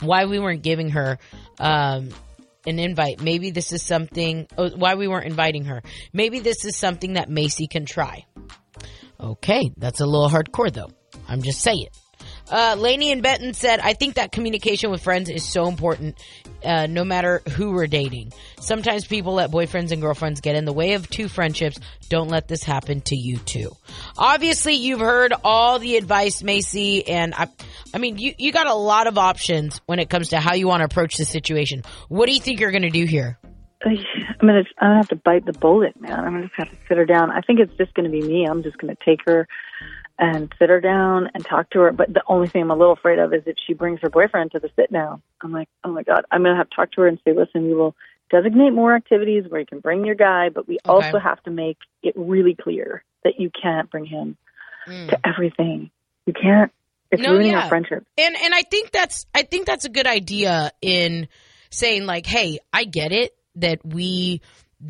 why 0.00 0.24
we 0.24 0.38
weren't 0.38 0.62
giving 0.62 0.90
her, 0.90 1.18
um, 1.58 2.10
an 2.66 2.78
invite. 2.78 3.20
Maybe 3.20 3.50
this 3.50 3.72
is 3.72 3.82
something, 3.82 4.46
oh, 4.56 4.70
why 4.70 4.94
we 4.94 5.08
weren't 5.08 5.26
inviting 5.26 5.64
her. 5.66 5.82
Maybe 6.12 6.40
this 6.40 6.64
is 6.64 6.76
something 6.76 7.14
that 7.14 7.28
Macy 7.28 7.66
can 7.66 7.86
try. 7.86 8.26
Okay, 9.18 9.70
that's 9.76 10.00
a 10.00 10.06
little 10.06 10.28
hardcore 10.28 10.72
though. 10.72 10.90
I'm 11.28 11.42
just 11.42 11.60
saying. 11.60 11.88
Uh, 12.50 12.74
Laney 12.78 13.12
and 13.12 13.22
Benton 13.22 13.54
said, 13.54 13.80
I 13.80 13.92
think 13.92 14.14
that 14.16 14.32
communication 14.32 14.90
with 14.90 15.02
friends 15.02 15.30
is 15.30 15.48
so 15.48 15.68
important, 15.68 16.18
uh, 16.64 16.86
no 16.86 17.04
matter 17.04 17.42
who 17.56 17.70
we're 17.70 17.86
dating. 17.86 18.32
Sometimes 18.58 19.06
people 19.06 19.34
let 19.34 19.50
boyfriends 19.50 19.92
and 19.92 20.02
girlfriends 20.02 20.40
get 20.40 20.56
in 20.56 20.64
the 20.64 20.72
way 20.72 20.94
of 20.94 21.08
two 21.08 21.28
friendships. 21.28 21.78
Don't 22.08 22.28
let 22.28 22.48
this 22.48 22.64
happen 22.64 23.00
to 23.02 23.16
you 23.16 23.38
too. 23.38 23.70
Obviously, 24.18 24.74
you've 24.74 25.00
heard 25.00 25.32
all 25.44 25.78
the 25.78 25.96
advice, 25.96 26.42
Macy, 26.42 27.06
and 27.06 27.34
I, 27.34 27.46
I 27.94 27.98
mean, 27.98 28.18
you, 28.18 28.34
you 28.36 28.52
got 28.52 28.66
a 28.66 28.74
lot 28.74 29.06
of 29.06 29.16
options 29.16 29.80
when 29.86 30.00
it 30.00 30.10
comes 30.10 30.30
to 30.30 30.40
how 30.40 30.54
you 30.54 30.66
want 30.66 30.80
to 30.80 30.86
approach 30.86 31.16
the 31.16 31.24
situation. 31.24 31.82
What 32.08 32.26
do 32.26 32.32
you 32.32 32.40
think 32.40 32.58
you're 32.58 32.72
going 32.72 32.82
to 32.82 32.90
do 32.90 33.04
here? 33.04 33.38
I'm 33.82 33.96
gonna, 34.46 34.62
I'm 34.78 34.88
gonna 34.88 34.96
have 34.96 35.08
to 35.08 35.16
bite 35.16 35.46
the 35.46 35.54
bullet, 35.54 35.98
man. 35.98 36.12
I'm 36.12 36.32
gonna 36.34 36.50
have 36.58 36.68
to 36.68 36.76
sit 36.86 36.98
her 36.98 37.06
down. 37.06 37.30
I 37.30 37.40
think 37.40 37.60
it's 37.60 37.74
just 37.78 37.94
gonna 37.94 38.10
be 38.10 38.20
me. 38.20 38.46
I'm 38.48 38.62
just 38.62 38.76
gonna 38.76 38.96
take 39.04 39.20
her 39.24 39.48
and 40.20 40.52
sit 40.58 40.68
her 40.68 40.80
down 40.80 41.30
and 41.34 41.44
talk 41.44 41.70
to 41.70 41.80
her. 41.80 41.92
But 41.92 42.12
the 42.12 42.22
only 42.28 42.46
thing 42.46 42.62
I'm 42.62 42.70
a 42.70 42.76
little 42.76 42.92
afraid 42.92 43.18
of 43.18 43.32
is 43.32 43.42
if 43.46 43.56
she 43.66 43.72
brings 43.72 44.00
her 44.02 44.10
boyfriend 44.10 44.52
to 44.52 44.60
the 44.60 44.70
sit 44.76 44.92
down. 44.92 45.22
I'm 45.40 45.50
like, 45.50 45.68
oh 45.82 45.90
my 45.90 46.02
god, 46.02 46.26
I'm 46.30 46.42
gonna 46.42 46.56
have 46.56 46.68
to 46.68 46.76
talk 46.76 46.92
to 46.92 47.00
her 47.00 47.08
and 47.08 47.18
say, 47.24 47.32
listen, 47.32 47.66
we 47.66 47.74
will 47.74 47.96
designate 48.30 48.70
more 48.70 48.94
activities 48.94 49.44
where 49.48 49.60
you 49.60 49.66
can 49.66 49.80
bring 49.80 50.04
your 50.04 50.14
guy, 50.14 50.50
but 50.50 50.68
we 50.68 50.78
Okay. 50.86 51.06
also 51.06 51.18
have 51.18 51.42
to 51.44 51.50
make 51.50 51.78
it 52.02 52.14
really 52.16 52.54
clear 52.54 53.02
that 53.24 53.40
you 53.40 53.50
can't 53.60 53.90
bring 53.90 54.04
him 54.04 54.36
mm. 54.86 55.08
to 55.08 55.18
everything. 55.26 55.90
You 56.26 56.34
can't. 56.34 56.70
It's 57.10 57.22
No, 57.22 57.32
ruining 57.32 57.52
yeah. 57.52 57.62
our 57.62 57.68
friendship. 57.68 58.06
And 58.18 58.36
and 58.36 58.54
I 58.54 58.62
think 58.62 58.92
that's 58.92 59.26
I 59.34 59.42
think 59.42 59.66
that's 59.66 59.86
a 59.86 59.90
good 59.90 60.06
idea 60.06 60.70
in 60.82 61.28
saying 61.70 62.04
like, 62.04 62.26
hey, 62.26 62.58
I 62.72 62.84
get 62.84 63.12
it 63.12 63.34
that 63.56 63.80
we 63.84 64.42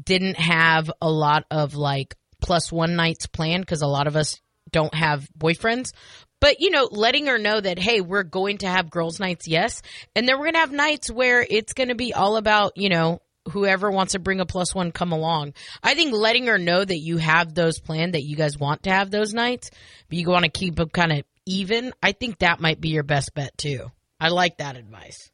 didn't 0.04 0.36
have 0.36 0.90
a 1.00 1.10
lot 1.10 1.44
of 1.50 1.74
like 1.76 2.16
plus 2.42 2.72
one 2.72 2.96
nights 2.96 3.26
planned 3.26 3.64
because 3.64 3.82
a 3.82 3.86
lot 3.86 4.06
of 4.06 4.16
us 4.16 4.40
don't 4.70 4.94
have 4.94 5.28
boyfriends. 5.38 5.92
But 6.40 6.60
you 6.60 6.70
know, 6.70 6.88
letting 6.90 7.26
her 7.26 7.38
know 7.38 7.60
that 7.60 7.78
hey, 7.78 8.00
we're 8.00 8.22
going 8.22 8.58
to 8.58 8.66
have 8.66 8.90
girls' 8.90 9.20
nights, 9.20 9.46
yes, 9.46 9.82
and 10.16 10.26
then 10.26 10.38
we're 10.38 10.46
gonna 10.46 10.58
have 10.58 10.72
nights 10.72 11.10
where 11.10 11.46
it's 11.48 11.74
gonna 11.74 11.94
be 11.94 12.14
all 12.14 12.36
about 12.36 12.72
you 12.76 12.88
know 12.88 13.20
whoever 13.50 13.90
wants 13.90 14.12
to 14.12 14.18
bring 14.18 14.40
a 14.40 14.46
plus 14.46 14.74
one 14.74 14.92
come 14.92 15.12
along. 15.12 15.54
I 15.82 15.94
think 15.94 16.12
letting 16.12 16.46
her 16.46 16.58
know 16.58 16.82
that 16.84 16.98
you 16.98 17.18
have 17.18 17.54
those 17.54 17.78
planned, 17.78 18.14
that 18.14 18.24
you 18.24 18.36
guys 18.36 18.58
want 18.58 18.84
to 18.84 18.90
have 18.90 19.10
those 19.10 19.34
nights, 19.34 19.70
but 20.08 20.18
you 20.18 20.28
want 20.28 20.44
to 20.44 20.50
keep 20.50 20.76
them 20.76 20.88
kind 20.88 21.12
of 21.12 21.24
even. 21.46 21.92
I 22.02 22.12
think 22.12 22.38
that 22.38 22.60
might 22.60 22.80
be 22.80 22.90
your 22.90 23.02
best 23.02 23.34
bet 23.34 23.56
too. 23.58 23.90
I 24.18 24.28
like 24.28 24.58
that 24.58 24.76
advice. 24.76 25.30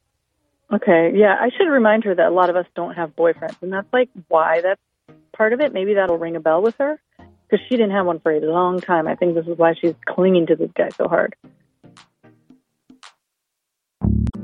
Okay, 0.73 1.13
yeah, 1.15 1.35
I 1.39 1.49
should 1.57 1.69
remind 1.69 2.03
her 2.03 2.15
that 2.15 2.27
a 2.27 2.33
lot 2.33 2.49
of 2.49 2.57
us 2.57 2.65
don't 2.75 2.95
have 2.95 3.15
boyfriends, 3.15 3.61
and 3.61 3.71
that's 3.71 3.91
like 3.93 4.09
why 4.27 4.59
that's 4.59 4.81
part 5.31 5.53
of 5.53 5.61
it. 5.61 5.71
Maybe 5.71 5.93
that'll 5.93 6.17
ring 6.17 6.35
a 6.35 6.41
bell 6.41 6.61
with 6.61 6.75
her 6.79 6.99
because 7.49 7.65
she 7.67 7.77
didn't 7.77 7.91
have 7.91 8.05
one 8.05 8.19
for 8.19 8.31
a 8.31 8.39
long 8.39 8.79
time. 8.79 9.07
I 9.07 9.15
think 9.15 9.35
this 9.35 9.47
is 9.47 9.57
why 9.57 9.73
she's 9.79 9.95
clinging 10.05 10.47
to 10.47 10.55
this 10.55 10.71
guy 10.75 10.89
so 10.89 11.07
hard. 11.07 11.35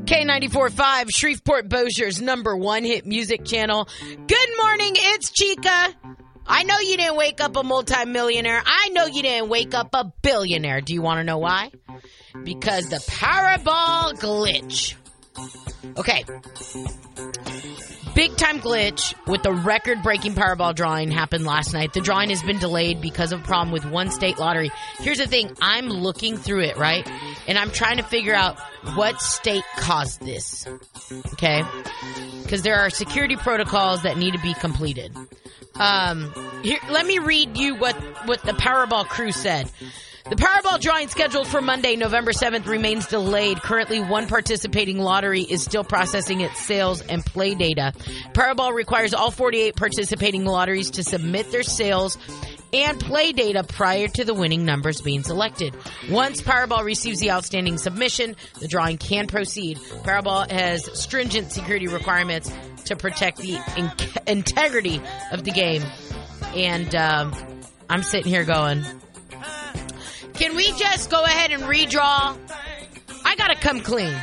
K94.5, 0.05 1.09
Shreveport 1.11 1.69
Bossier's 1.69 2.21
number 2.21 2.55
one 2.55 2.83
hit 2.83 3.05
music 3.05 3.45
channel. 3.45 3.87
Good 4.01 4.49
morning, 4.61 4.93
it's 4.95 5.31
Chica. 5.31 5.93
I 6.45 6.63
know 6.63 6.77
you 6.79 6.97
didn't 6.97 7.15
wake 7.15 7.39
up 7.39 7.55
a 7.55 7.63
multimillionaire. 7.63 8.61
I 8.65 8.89
know 8.89 9.05
you 9.05 9.23
didn't 9.23 9.49
wake 9.49 9.73
up 9.73 9.89
a 9.93 10.11
billionaire. 10.21 10.81
Do 10.81 10.93
you 10.93 11.01
want 11.01 11.19
to 11.19 11.23
know 11.23 11.37
why? 11.37 11.71
Because 12.43 12.89
the 12.89 12.97
Powerball 12.97 14.13
glitch. 14.19 14.95
Okay. 15.97 16.23
Big 18.15 18.37
time 18.37 18.59
glitch 18.59 19.15
with 19.25 19.41
the 19.41 19.51
record 19.51 20.03
breaking 20.03 20.33
Powerball 20.33 20.75
drawing 20.75 21.09
happened 21.09 21.45
last 21.45 21.73
night. 21.73 21.93
The 21.93 22.01
drawing 22.01 22.29
has 22.29 22.43
been 22.43 22.59
delayed 22.59 23.01
because 23.01 23.31
of 23.31 23.41
a 23.41 23.43
problem 23.43 23.71
with 23.71 23.85
one 23.85 24.11
state 24.11 24.37
lottery. 24.37 24.71
Here's 24.99 25.17
the 25.17 25.25
thing 25.25 25.55
I'm 25.59 25.89
looking 25.89 26.37
through 26.37 26.61
it, 26.61 26.77
right? 26.77 27.09
And 27.47 27.57
I'm 27.57 27.71
trying 27.71 27.97
to 27.97 28.03
figure 28.03 28.35
out 28.35 28.59
what 28.95 29.19
state 29.19 29.63
caused 29.77 30.21
this. 30.21 30.67
Okay? 31.33 31.63
Because 32.43 32.61
there 32.61 32.79
are 32.79 32.91
security 32.91 33.35
protocols 33.35 34.03
that 34.03 34.17
need 34.17 34.33
to 34.33 34.41
be 34.41 34.53
completed. 34.53 35.15
Um, 35.75 36.31
here, 36.61 36.77
let 36.91 37.07
me 37.07 37.17
read 37.17 37.57
you 37.57 37.75
what, 37.75 37.95
what 38.27 38.43
the 38.43 38.51
Powerball 38.51 39.07
crew 39.07 39.31
said. 39.31 39.71
The 40.29 40.37
Powerball 40.37 40.79
drawing 40.79 41.09
scheduled 41.09 41.47
for 41.47 41.61
Monday, 41.61 41.97
November 41.97 42.31
7th 42.31 42.65
remains 42.65 43.07
delayed. 43.07 43.61
Currently, 43.61 43.99
one 43.99 44.27
participating 44.27 44.97
lottery 44.97 45.41
is 45.41 45.61
still 45.63 45.83
processing 45.83 46.39
its 46.39 46.59
sales 46.61 47.01
and 47.01 47.25
play 47.25 47.55
data. 47.55 47.91
Powerball 48.31 48.73
requires 48.73 49.13
all 49.13 49.31
48 49.31 49.75
participating 49.75 50.45
lotteries 50.45 50.91
to 50.91 51.03
submit 51.03 51.51
their 51.51 51.63
sales 51.63 52.17
and 52.71 53.01
play 53.01 53.33
data 53.33 53.65
prior 53.65 54.07
to 54.07 54.23
the 54.23 54.33
winning 54.33 54.63
numbers 54.63 55.01
being 55.01 55.23
selected. 55.23 55.75
Once 56.09 56.41
Powerball 56.41 56.85
receives 56.85 57.19
the 57.19 57.31
outstanding 57.31 57.77
submission, 57.77 58.37
the 58.61 58.69
drawing 58.69 58.97
can 58.97 59.27
proceed. 59.27 59.77
Powerball 59.77 60.49
has 60.49 60.89
stringent 60.97 61.51
security 61.51 61.87
requirements 61.87 62.49
to 62.85 62.95
protect 62.95 63.39
the 63.39 63.59
in- 63.75 63.91
integrity 64.25 65.01
of 65.33 65.43
the 65.43 65.51
game. 65.51 65.83
And 66.55 66.95
um, 66.95 67.33
I'm 67.89 68.03
sitting 68.03 68.31
here 68.31 68.45
going, 68.45 68.83
can 70.33 70.55
we 70.55 70.71
just 70.73 71.09
go 71.09 71.23
ahead 71.23 71.51
and 71.51 71.63
redraw? 71.63 72.37
I 73.25 73.35
gotta 73.35 73.55
come 73.55 73.81
clean. 73.81 74.15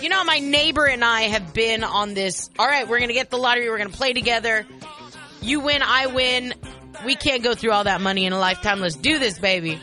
You 0.00 0.08
know, 0.08 0.22
my 0.24 0.38
neighbor 0.38 0.86
and 0.86 1.04
I 1.04 1.22
have 1.22 1.52
been 1.52 1.82
on 1.82 2.14
this. 2.14 2.50
All 2.58 2.66
right, 2.66 2.86
we're 2.86 3.00
gonna 3.00 3.12
get 3.12 3.30
the 3.30 3.36
lottery. 3.36 3.68
We're 3.68 3.78
gonna 3.78 3.90
play 3.90 4.12
together. 4.12 4.64
You 5.40 5.60
win, 5.60 5.82
I 5.82 6.06
win. 6.06 6.54
We 7.04 7.16
can't 7.16 7.42
go 7.42 7.54
through 7.54 7.72
all 7.72 7.84
that 7.84 8.00
money 8.00 8.24
in 8.24 8.32
a 8.32 8.38
lifetime. 8.38 8.80
Let's 8.80 8.96
do 8.96 9.18
this, 9.18 9.38
baby. 9.38 9.80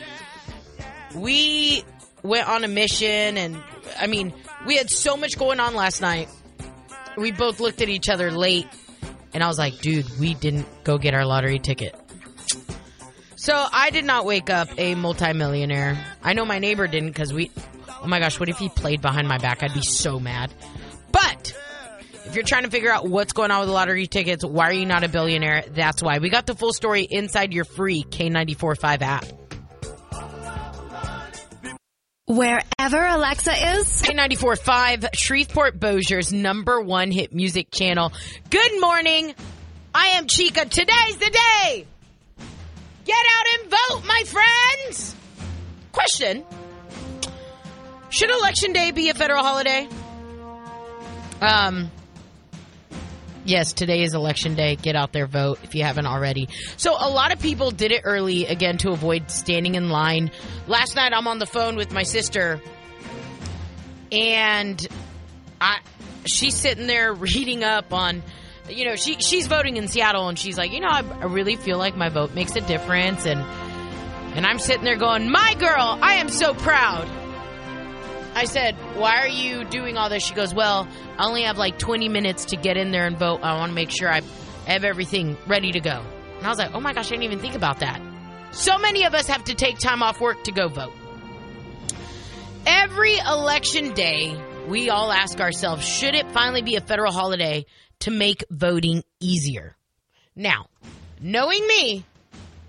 We 1.14 1.84
went 2.22 2.48
on 2.48 2.64
a 2.64 2.68
mission, 2.68 3.36
and 3.36 3.62
I 3.98 4.06
mean, 4.06 4.32
we 4.66 4.76
had 4.76 4.90
so 4.90 5.16
much 5.16 5.38
going 5.38 5.60
on 5.60 5.74
last 5.74 6.00
night. 6.00 6.28
We 7.16 7.32
both 7.32 7.60
looked 7.60 7.82
at 7.82 7.88
each 7.88 8.08
other 8.08 8.30
late, 8.30 8.66
and 9.32 9.42
I 9.42 9.48
was 9.48 9.58
like, 9.58 9.78
dude, 9.80 10.06
we 10.18 10.34
didn't 10.34 10.66
go 10.84 10.98
get 10.98 11.14
our 11.14 11.24
lottery 11.24 11.58
ticket. 11.58 11.94
So 13.46 13.54
I 13.54 13.90
did 13.90 14.04
not 14.04 14.24
wake 14.24 14.50
up 14.50 14.68
a 14.76 14.96
multimillionaire. 14.96 16.04
I 16.20 16.32
know 16.32 16.44
my 16.44 16.58
neighbor 16.58 16.88
didn't 16.88 17.10
because 17.10 17.32
we. 17.32 17.52
Oh 18.02 18.08
my 18.08 18.18
gosh, 18.18 18.40
what 18.40 18.48
if 18.48 18.58
he 18.58 18.68
played 18.68 19.00
behind 19.00 19.28
my 19.28 19.38
back? 19.38 19.62
I'd 19.62 19.72
be 19.72 19.82
so 19.82 20.18
mad. 20.18 20.52
But 21.12 21.56
if 22.24 22.34
you're 22.34 22.42
trying 22.42 22.64
to 22.64 22.70
figure 22.70 22.90
out 22.90 23.06
what's 23.08 23.32
going 23.32 23.52
on 23.52 23.60
with 23.60 23.68
the 23.68 23.72
lottery 23.72 24.08
tickets, 24.08 24.44
why 24.44 24.64
are 24.64 24.72
you 24.72 24.84
not 24.84 25.04
a 25.04 25.08
billionaire? 25.08 25.62
That's 25.70 26.02
why. 26.02 26.18
We 26.18 26.28
got 26.28 26.46
the 26.46 26.56
full 26.56 26.72
story 26.72 27.02
inside 27.08 27.52
your 27.52 27.64
free 27.64 28.02
K945 28.02 29.02
app. 29.02 29.26
Wherever 32.24 33.06
Alexa 33.06 33.76
is, 33.76 34.02
K945, 34.02 35.10
Shreveport 35.14 35.78
Bossier's 35.78 36.32
number 36.32 36.80
one 36.80 37.12
hit 37.12 37.32
music 37.32 37.70
channel. 37.70 38.12
Good 38.50 38.80
morning. 38.80 39.36
I 39.94 40.06
am 40.14 40.26
Chica. 40.26 40.64
Today's 40.64 41.18
the 41.18 41.30
day. 41.62 41.86
Get 43.06 43.24
out 43.38 43.46
and 43.60 43.70
vote, 43.70 44.04
my 44.04 44.22
friends. 44.26 45.14
Question 45.92 46.44
Should 48.10 48.30
Election 48.30 48.72
Day 48.72 48.90
be 48.90 49.10
a 49.10 49.14
federal 49.14 49.44
holiday? 49.44 49.88
Um, 51.40 51.88
yes, 53.44 53.72
today 53.72 54.02
is 54.02 54.14
Election 54.14 54.56
Day. 54.56 54.74
Get 54.74 54.96
out 54.96 55.12
there, 55.12 55.26
vote 55.26 55.60
if 55.62 55.76
you 55.76 55.84
haven't 55.84 56.06
already. 56.06 56.48
So, 56.76 56.96
a 56.98 57.08
lot 57.08 57.32
of 57.32 57.40
people 57.40 57.70
did 57.70 57.92
it 57.92 58.02
early 58.02 58.46
again 58.46 58.76
to 58.78 58.90
avoid 58.90 59.30
standing 59.30 59.76
in 59.76 59.88
line. 59.88 60.32
Last 60.66 60.96
night, 60.96 61.12
I'm 61.14 61.28
on 61.28 61.38
the 61.38 61.46
phone 61.46 61.76
with 61.76 61.92
my 61.92 62.02
sister, 62.02 62.60
and 64.10 64.84
I 65.60 65.78
she's 66.24 66.56
sitting 66.56 66.88
there 66.88 67.14
reading 67.14 67.62
up 67.62 67.92
on 67.92 68.24
you 68.68 68.84
know 68.84 68.96
she 68.96 69.14
she's 69.14 69.46
voting 69.46 69.76
in 69.76 69.88
Seattle 69.88 70.28
and 70.28 70.38
she's 70.38 70.58
like 70.58 70.72
you 70.72 70.80
know 70.80 70.88
I, 70.88 71.02
I 71.20 71.24
really 71.24 71.56
feel 71.56 71.78
like 71.78 71.96
my 71.96 72.08
vote 72.08 72.34
makes 72.34 72.56
a 72.56 72.60
difference. 72.60 73.26
And 73.26 73.40
and 74.36 74.46
I'm 74.46 74.58
sitting 74.58 74.84
there 74.84 74.96
going 74.96 75.30
my 75.30 75.54
girl 75.54 75.98
I 76.00 76.14
am 76.14 76.28
so 76.28 76.54
proud. 76.54 77.08
I 78.34 78.44
said 78.44 78.74
why 78.96 79.20
are 79.20 79.28
you 79.28 79.64
doing 79.64 79.96
all 79.96 80.08
this? 80.08 80.24
She 80.24 80.34
goes 80.34 80.54
well 80.54 80.88
I 81.18 81.26
only 81.26 81.42
have 81.42 81.58
like 81.58 81.78
20 81.78 82.08
minutes 82.08 82.46
to 82.46 82.56
get 82.56 82.76
in 82.76 82.90
there 82.90 83.06
and 83.06 83.18
vote. 83.18 83.40
I 83.42 83.56
want 83.56 83.70
to 83.70 83.74
make 83.74 83.90
sure 83.90 84.08
I 84.08 84.22
have 84.66 84.84
everything 84.84 85.36
ready 85.46 85.72
to 85.72 85.80
go. 85.80 86.02
And 86.38 86.46
I 86.46 86.48
was 86.48 86.58
like 86.58 86.74
oh 86.74 86.80
my 86.80 86.92
gosh 86.92 87.06
I 87.06 87.10
didn't 87.10 87.24
even 87.24 87.38
think 87.38 87.54
about 87.54 87.80
that. 87.80 88.00
So 88.52 88.78
many 88.78 89.04
of 89.04 89.14
us 89.14 89.26
have 89.28 89.44
to 89.44 89.54
take 89.54 89.78
time 89.78 90.02
off 90.02 90.20
work 90.20 90.44
to 90.44 90.52
go 90.52 90.68
vote. 90.68 90.92
Every 92.66 93.16
election 93.18 93.92
day, 93.94 94.34
we 94.68 94.90
all 94.90 95.12
ask 95.12 95.40
ourselves, 95.40 95.86
should 95.86 96.14
it 96.14 96.30
finally 96.32 96.62
be 96.62 96.76
a 96.76 96.80
federal 96.80 97.12
holiday 97.12 97.66
to 98.00 98.10
make 98.10 98.44
voting 98.50 99.04
easier? 99.20 99.76
Now, 100.34 100.66
knowing 101.20 101.66
me 101.66 102.04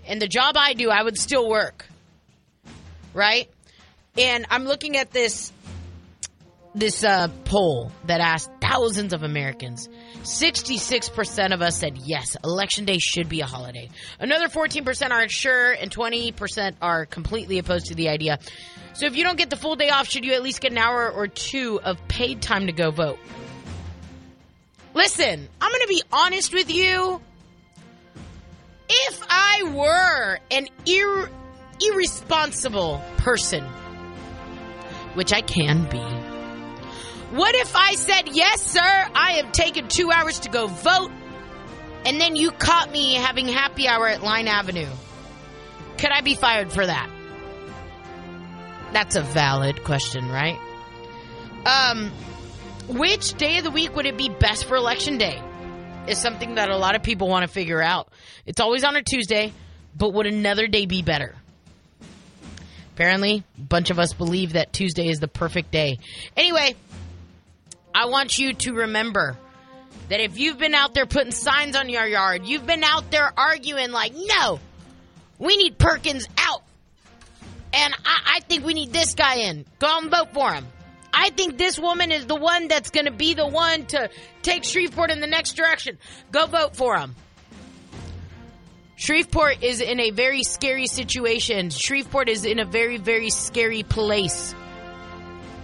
and 0.06 0.22
the 0.22 0.28
job 0.28 0.56
I 0.56 0.74
do, 0.74 0.90
I 0.90 1.02
would 1.02 1.18
still 1.18 1.48
work. 1.48 1.86
Right? 3.14 3.50
And 4.16 4.46
I'm 4.50 4.64
looking 4.64 4.96
at 4.96 5.10
this 5.10 5.52
this 6.74 7.02
uh, 7.02 7.28
poll 7.44 7.90
that 8.04 8.20
asked 8.20 8.50
thousands 8.60 9.12
of 9.12 9.22
Americans. 9.22 9.88
66% 10.22 11.52
of 11.52 11.62
us 11.62 11.76
said 11.76 11.98
yes, 12.04 12.36
election 12.44 12.84
day 12.84 12.98
should 12.98 13.28
be 13.28 13.40
a 13.40 13.46
holiday. 13.46 13.88
Another 14.20 14.48
14% 14.48 15.10
aren't 15.10 15.30
sure, 15.30 15.72
and 15.72 15.90
20% 15.90 16.74
are 16.80 17.06
completely 17.06 17.58
opposed 17.58 17.86
to 17.86 17.94
the 17.94 18.08
idea. 18.08 18.38
So 18.98 19.06
if 19.06 19.14
you 19.14 19.22
don't 19.22 19.38
get 19.38 19.48
the 19.48 19.56
full 19.56 19.76
day 19.76 19.90
off, 19.90 20.08
should 20.08 20.24
you 20.24 20.32
at 20.32 20.42
least 20.42 20.60
get 20.60 20.72
an 20.72 20.78
hour 20.78 21.08
or 21.08 21.28
two 21.28 21.80
of 21.80 21.96
paid 22.08 22.42
time 22.42 22.66
to 22.66 22.72
go 22.72 22.90
vote? 22.90 23.20
Listen, 24.92 25.48
I'm 25.60 25.70
going 25.70 25.82
to 25.82 25.86
be 25.86 26.02
honest 26.10 26.52
with 26.52 26.68
you. 26.68 27.20
If 28.88 29.22
I 29.30 29.70
were 29.72 30.40
an 30.50 30.66
ir- 30.84 31.30
irresponsible 31.80 33.00
person, 33.18 33.62
which 35.14 35.32
I 35.32 35.42
can 35.42 35.88
be, 35.88 36.00
what 37.36 37.54
if 37.54 37.76
I 37.76 37.94
said, 37.94 38.30
yes, 38.32 38.62
sir, 38.62 38.80
I 39.14 39.34
have 39.34 39.52
taken 39.52 39.86
two 39.86 40.10
hours 40.10 40.40
to 40.40 40.48
go 40.48 40.66
vote, 40.66 41.12
and 42.04 42.20
then 42.20 42.34
you 42.34 42.50
caught 42.50 42.90
me 42.90 43.14
having 43.14 43.46
happy 43.46 43.86
hour 43.86 44.08
at 44.08 44.24
Line 44.24 44.48
Avenue? 44.48 44.90
Could 45.98 46.10
I 46.10 46.20
be 46.22 46.34
fired 46.34 46.72
for 46.72 46.84
that? 46.84 47.08
That's 48.92 49.16
a 49.16 49.22
valid 49.22 49.84
question, 49.84 50.28
right? 50.28 50.58
Um, 51.66 52.10
which 52.88 53.34
day 53.34 53.58
of 53.58 53.64
the 53.64 53.70
week 53.70 53.94
would 53.94 54.06
it 54.06 54.16
be 54.16 54.28
best 54.28 54.64
for 54.64 54.76
election 54.76 55.18
day? 55.18 55.42
Is 56.06 56.18
something 56.18 56.54
that 56.54 56.70
a 56.70 56.76
lot 56.76 56.96
of 56.96 57.02
people 57.02 57.28
want 57.28 57.46
to 57.46 57.52
figure 57.52 57.82
out. 57.82 58.08
It's 58.46 58.60
always 58.60 58.82
on 58.82 58.96
a 58.96 59.02
Tuesday, 59.02 59.52
but 59.94 60.14
would 60.14 60.26
another 60.26 60.66
day 60.66 60.86
be 60.86 61.02
better? 61.02 61.34
Apparently, 62.94 63.44
a 63.58 63.60
bunch 63.60 63.90
of 63.90 63.98
us 63.98 64.14
believe 64.14 64.54
that 64.54 64.72
Tuesday 64.72 65.08
is 65.08 65.20
the 65.20 65.28
perfect 65.28 65.70
day. 65.70 65.98
Anyway, 66.36 66.74
I 67.94 68.06
want 68.06 68.38
you 68.38 68.54
to 68.54 68.72
remember 68.72 69.36
that 70.08 70.20
if 70.20 70.38
you've 70.38 70.58
been 70.58 70.74
out 70.74 70.94
there 70.94 71.06
putting 71.06 71.32
signs 71.32 71.76
on 71.76 71.88
your 71.88 72.06
yard, 72.06 72.46
you've 72.46 72.66
been 72.66 72.82
out 72.82 73.10
there 73.10 73.30
arguing 73.36 73.92
like, 73.92 74.14
no, 74.16 74.58
we 75.38 75.56
need 75.56 75.78
Perkins 75.78 76.26
out. 76.38 76.62
And 77.72 77.94
I, 78.04 78.36
I 78.36 78.40
think 78.40 78.64
we 78.64 78.74
need 78.74 78.92
this 78.92 79.14
guy 79.14 79.36
in. 79.36 79.64
Go 79.78 79.98
and 79.98 80.10
vote 80.10 80.32
for 80.32 80.52
him. 80.52 80.66
I 81.12 81.30
think 81.30 81.58
this 81.58 81.78
woman 81.78 82.12
is 82.12 82.26
the 82.26 82.36
one 82.36 82.68
that's 82.68 82.90
going 82.90 83.06
to 83.06 83.12
be 83.12 83.34
the 83.34 83.46
one 83.46 83.86
to 83.86 84.10
take 84.42 84.64
Shreveport 84.64 85.10
in 85.10 85.20
the 85.20 85.26
next 85.26 85.54
direction. 85.54 85.98
Go 86.30 86.46
vote 86.46 86.76
for 86.76 86.96
him. 86.96 87.16
Shreveport 88.96 89.62
is 89.62 89.80
in 89.80 90.00
a 90.00 90.10
very 90.10 90.42
scary 90.42 90.86
situation. 90.86 91.70
Shreveport 91.70 92.28
is 92.28 92.44
in 92.44 92.58
a 92.58 92.64
very, 92.64 92.96
very 92.96 93.30
scary 93.30 93.84
place. 93.84 94.54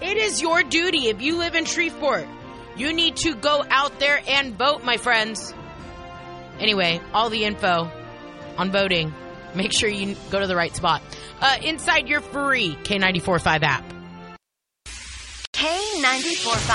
It 0.00 0.16
is 0.16 0.40
your 0.40 0.62
duty 0.62 1.08
if 1.08 1.20
you 1.20 1.36
live 1.36 1.54
in 1.54 1.64
Shreveport. 1.64 2.26
You 2.76 2.92
need 2.92 3.16
to 3.16 3.34
go 3.34 3.64
out 3.68 3.98
there 3.98 4.20
and 4.28 4.56
vote, 4.56 4.84
my 4.84 4.96
friends. 4.96 5.54
Anyway, 6.58 7.00
all 7.12 7.30
the 7.30 7.44
info 7.44 7.90
on 8.56 8.70
voting. 8.70 9.12
Make 9.54 9.72
sure 9.72 9.88
you 9.88 10.16
go 10.30 10.40
to 10.40 10.46
the 10.46 10.56
right 10.56 10.74
spot. 10.74 11.02
Uh, 11.40 11.56
inside 11.62 12.08
your 12.08 12.20
free 12.20 12.76
K945 12.84 13.62
app. 13.62 13.84
K94.5. 15.52 16.70